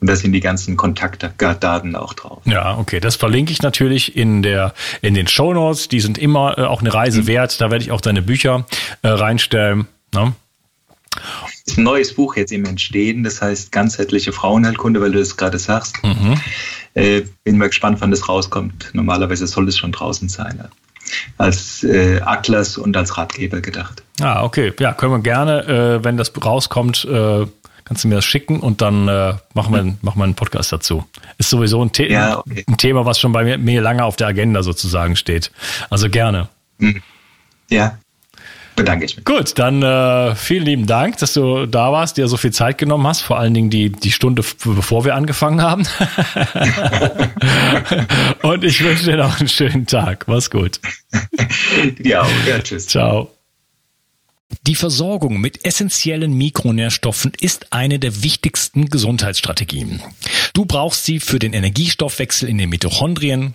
Und 0.00 0.06
da 0.06 0.16
sind 0.16 0.32
die 0.32 0.40
ganzen 0.40 0.78
Kontaktdaten 0.78 1.96
auch 1.96 2.14
drauf. 2.14 2.40
Ja, 2.46 2.78
okay. 2.78 2.98
Das 2.98 3.16
verlinke 3.16 3.52
ich 3.52 3.60
natürlich 3.60 4.16
in 4.16 4.42
der, 4.42 4.72
in 5.02 5.12
den 5.12 5.26
Show 5.26 5.52
Notes. 5.52 5.88
Die 5.88 6.00
sind 6.00 6.16
immer 6.16 6.56
äh, 6.56 6.62
auch 6.62 6.80
eine 6.80 6.94
Reise 6.94 7.20
mhm. 7.22 7.26
wert. 7.26 7.60
Da 7.60 7.70
werde 7.70 7.84
ich 7.84 7.90
auch 7.90 8.00
deine 8.00 8.22
Bücher 8.22 8.64
äh, 9.02 9.08
reinstellen. 9.08 9.86
Ne? 10.14 10.32
ist 11.66 11.78
ein 11.78 11.84
neues 11.84 12.14
Buch 12.14 12.36
jetzt 12.36 12.52
im 12.52 12.64
Entstehen, 12.64 13.24
das 13.24 13.42
heißt 13.42 13.72
ganzheitliche 13.72 14.32
Frauenheilkunde, 14.32 15.00
weil 15.00 15.12
du 15.12 15.18
das 15.18 15.36
gerade 15.36 15.58
sagst. 15.58 15.96
Mhm. 16.02 16.40
Äh, 16.94 17.22
bin 17.44 17.58
mal 17.58 17.68
gespannt, 17.68 18.00
wann 18.00 18.10
das 18.10 18.28
rauskommt. 18.28 18.90
Normalerweise 18.92 19.46
soll 19.46 19.68
es 19.68 19.78
schon 19.78 19.92
draußen 19.92 20.28
sein. 20.28 20.64
Als 21.38 21.82
äh, 21.84 22.20
Atlas 22.20 22.78
und 22.78 22.96
als 22.96 23.16
Ratgeber 23.16 23.60
gedacht. 23.60 24.02
Ah, 24.20 24.42
okay. 24.42 24.72
Ja, 24.78 24.92
können 24.92 25.12
wir 25.12 25.20
gerne, 25.20 25.66
äh, 25.66 26.04
wenn 26.04 26.16
das 26.16 26.32
rauskommt, 26.44 27.04
äh, 27.04 27.46
kannst 27.84 28.04
du 28.04 28.08
mir 28.08 28.16
das 28.16 28.24
schicken 28.24 28.60
und 28.60 28.80
dann 28.82 29.08
äh, 29.08 29.34
machen, 29.54 29.74
wir, 29.74 29.82
machen 30.02 30.18
wir 30.18 30.24
einen 30.24 30.34
Podcast 30.34 30.72
dazu. 30.72 31.04
Ist 31.38 31.50
sowieso 31.50 31.84
ein, 31.84 31.90
The 31.94 32.04
ja, 32.04 32.38
okay. 32.38 32.64
ein 32.68 32.76
Thema, 32.76 33.04
was 33.04 33.18
schon 33.18 33.32
bei 33.32 33.44
mir, 33.44 33.58
mir 33.58 33.80
lange 33.80 34.04
auf 34.04 34.16
der 34.16 34.28
Agenda 34.28 34.62
sozusagen 34.62 35.16
steht. 35.16 35.50
Also 35.90 36.08
gerne. 36.08 36.48
Hm. 36.78 37.02
Ja, 37.68 37.98
bedanke 38.80 39.04
ich 39.04 39.16
mich. 39.16 39.24
Gut, 39.24 39.58
dann 39.58 39.82
äh, 39.82 40.34
vielen 40.34 40.64
lieben 40.64 40.86
Dank, 40.86 41.18
dass 41.18 41.34
du 41.34 41.66
da 41.66 41.92
warst, 41.92 42.16
dir 42.16 42.28
so 42.28 42.36
viel 42.36 42.52
Zeit 42.52 42.78
genommen 42.78 43.06
hast, 43.06 43.22
vor 43.22 43.38
allen 43.38 43.54
Dingen 43.54 43.70
die, 43.70 43.90
die 43.90 44.10
Stunde, 44.10 44.42
bevor 44.64 45.04
wir 45.04 45.14
angefangen 45.14 45.62
haben. 45.62 45.82
Und 48.42 48.64
ich 48.64 48.82
wünsche 48.82 49.04
dir 49.04 49.16
noch 49.16 49.38
einen 49.38 49.48
schönen 49.48 49.86
Tag. 49.86 50.26
Mach's 50.28 50.50
gut. 50.50 50.80
Ja, 52.02 52.22
auch. 52.22 52.46
Ja, 52.46 52.58
tschüss. 52.58 52.86
Ciao. 52.86 53.30
Die 54.66 54.74
Versorgung 54.74 55.40
mit 55.40 55.64
essentiellen 55.64 56.32
Mikronährstoffen 56.32 57.32
ist 57.40 57.72
eine 57.72 57.98
der 57.98 58.22
wichtigsten 58.22 58.86
Gesundheitsstrategien. 58.86 60.02
Du 60.54 60.64
brauchst 60.64 61.04
sie 61.04 61.20
für 61.20 61.38
den 61.38 61.52
Energiestoffwechsel 61.52 62.48
in 62.48 62.58
den 62.58 62.68
Mitochondrien, 62.68 63.54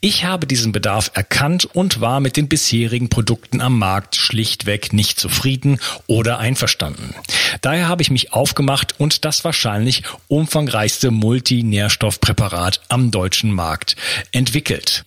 Ich 0.00 0.24
habe 0.24 0.46
diesen 0.46 0.72
Bedarf 0.72 1.10
erkannt 1.14 1.64
und 1.64 2.00
war 2.00 2.20
mit 2.20 2.36
den 2.36 2.48
bisherigen 2.48 3.08
Produkten 3.08 3.60
am 3.60 3.78
Markt 3.78 4.16
schlichtweg 4.16 4.92
nicht 4.92 5.18
zufrieden 5.18 5.80
oder 6.06 6.38
einverstanden. 6.38 7.14
Daher 7.62 7.88
habe 7.88 8.02
ich 8.02 8.10
mich 8.10 8.32
aufgemacht 8.32 8.94
und 8.98 9.24
das 9.24 9.44
wahrscheinlich 9.44 10.04
umfangreichste 10.28 11.10
Multinährstoffpräparat 11.10 12.80
am 12.88 13.10
deutschen 13.10 13.52
Markt 13.52 13.96
entwickelt. 14.30 15.04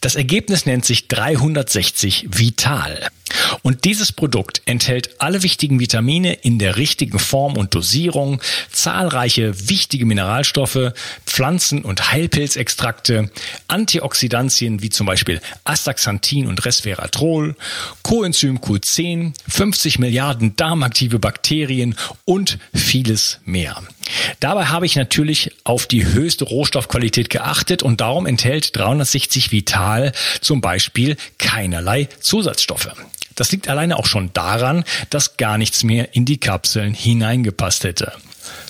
Das 0.00 0.14
Ergebnis 0.14 0.66
nennt 0.66 0.84
sich 0.84 1.08
360 1.08 2.26
Vital. 2.30 3.08
Und 3.62 3.84
dieses 3.84 4.12
Produkt 4.12 4.62
enthält 4.66 5.20
alle 5.20 5.42
wichtigen 5.42 5.80
Vitamine 5.80 6.34
in 6.34 6.58
der 6.58 6.76
richtigen 6.76 7.18
Form 7.18 7.56
und 7.56 7.74
Dosierung, 7.74 8.40
zahlreiche 8.70 9.68
wichtige 9.68 10.04
Mineralstoffe, 10.04 10.92
Pflanzen- 11.32 11.82
und 11.82 12.12
Heilpilzextrakte, 12.12 13.30
Antioxidantien 13.66 14.82
wie 14.82 14.90
zum 14.90 15.06
Beispiel 15.06 15.40
Astaxanthin 15.64 16.46
und 16.46 16.62
Resveratrol, 16.66 17.56
Coenzym 18.02 18.58
Q10, 18.58 19.32
50 19.48 19.98
Milliarden 19.98 20.56
darmaktive 20.56 21.18
Bakterien 21.18 21.94
und 22.26 22.58
vieles 22.74 23.40
mehr. 23.46 23.82
Dabei 24.40 24.66
habe 24.66 24.84
ich 24.84 24.94
natürlich 24.94 25.52
auf 25.64 25.86
die 25.86 26.04
höchste 26.04 26.44
Rohstoffqualität 26.44 27.30
geachtet 27.30 27.82
und 27.82 28.02
darum 28.02 28.26
enthält 28.26 28.76
360 28.76 29.52
Vital 29.52 30.12
zum 30.42 30.60
Beispiel 30.60 31.16
keinerlei 31.38 32.10
Zusatzstoffe. 32.20 32.90
Das 33.36 33.50
liegt 33.52 33.68
alleine 33.68 33.96
auch 33.96 34.04
schon 34.04 34.34
daran, 34.34 34.84
dass 35.08 35.38
gar 35.38 35.56
nichts 35.56 35.82
mehr 35.82 36.14
in 36.14 36.26
die 36.26 36.36
Kapseln 36.36 36.92
hineingepasst 36.92 37.84
hätte. 37.84 38.12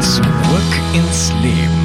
Zurück 0.00 0.80
ins 0.94 1.30
Leben. 1.42 1.79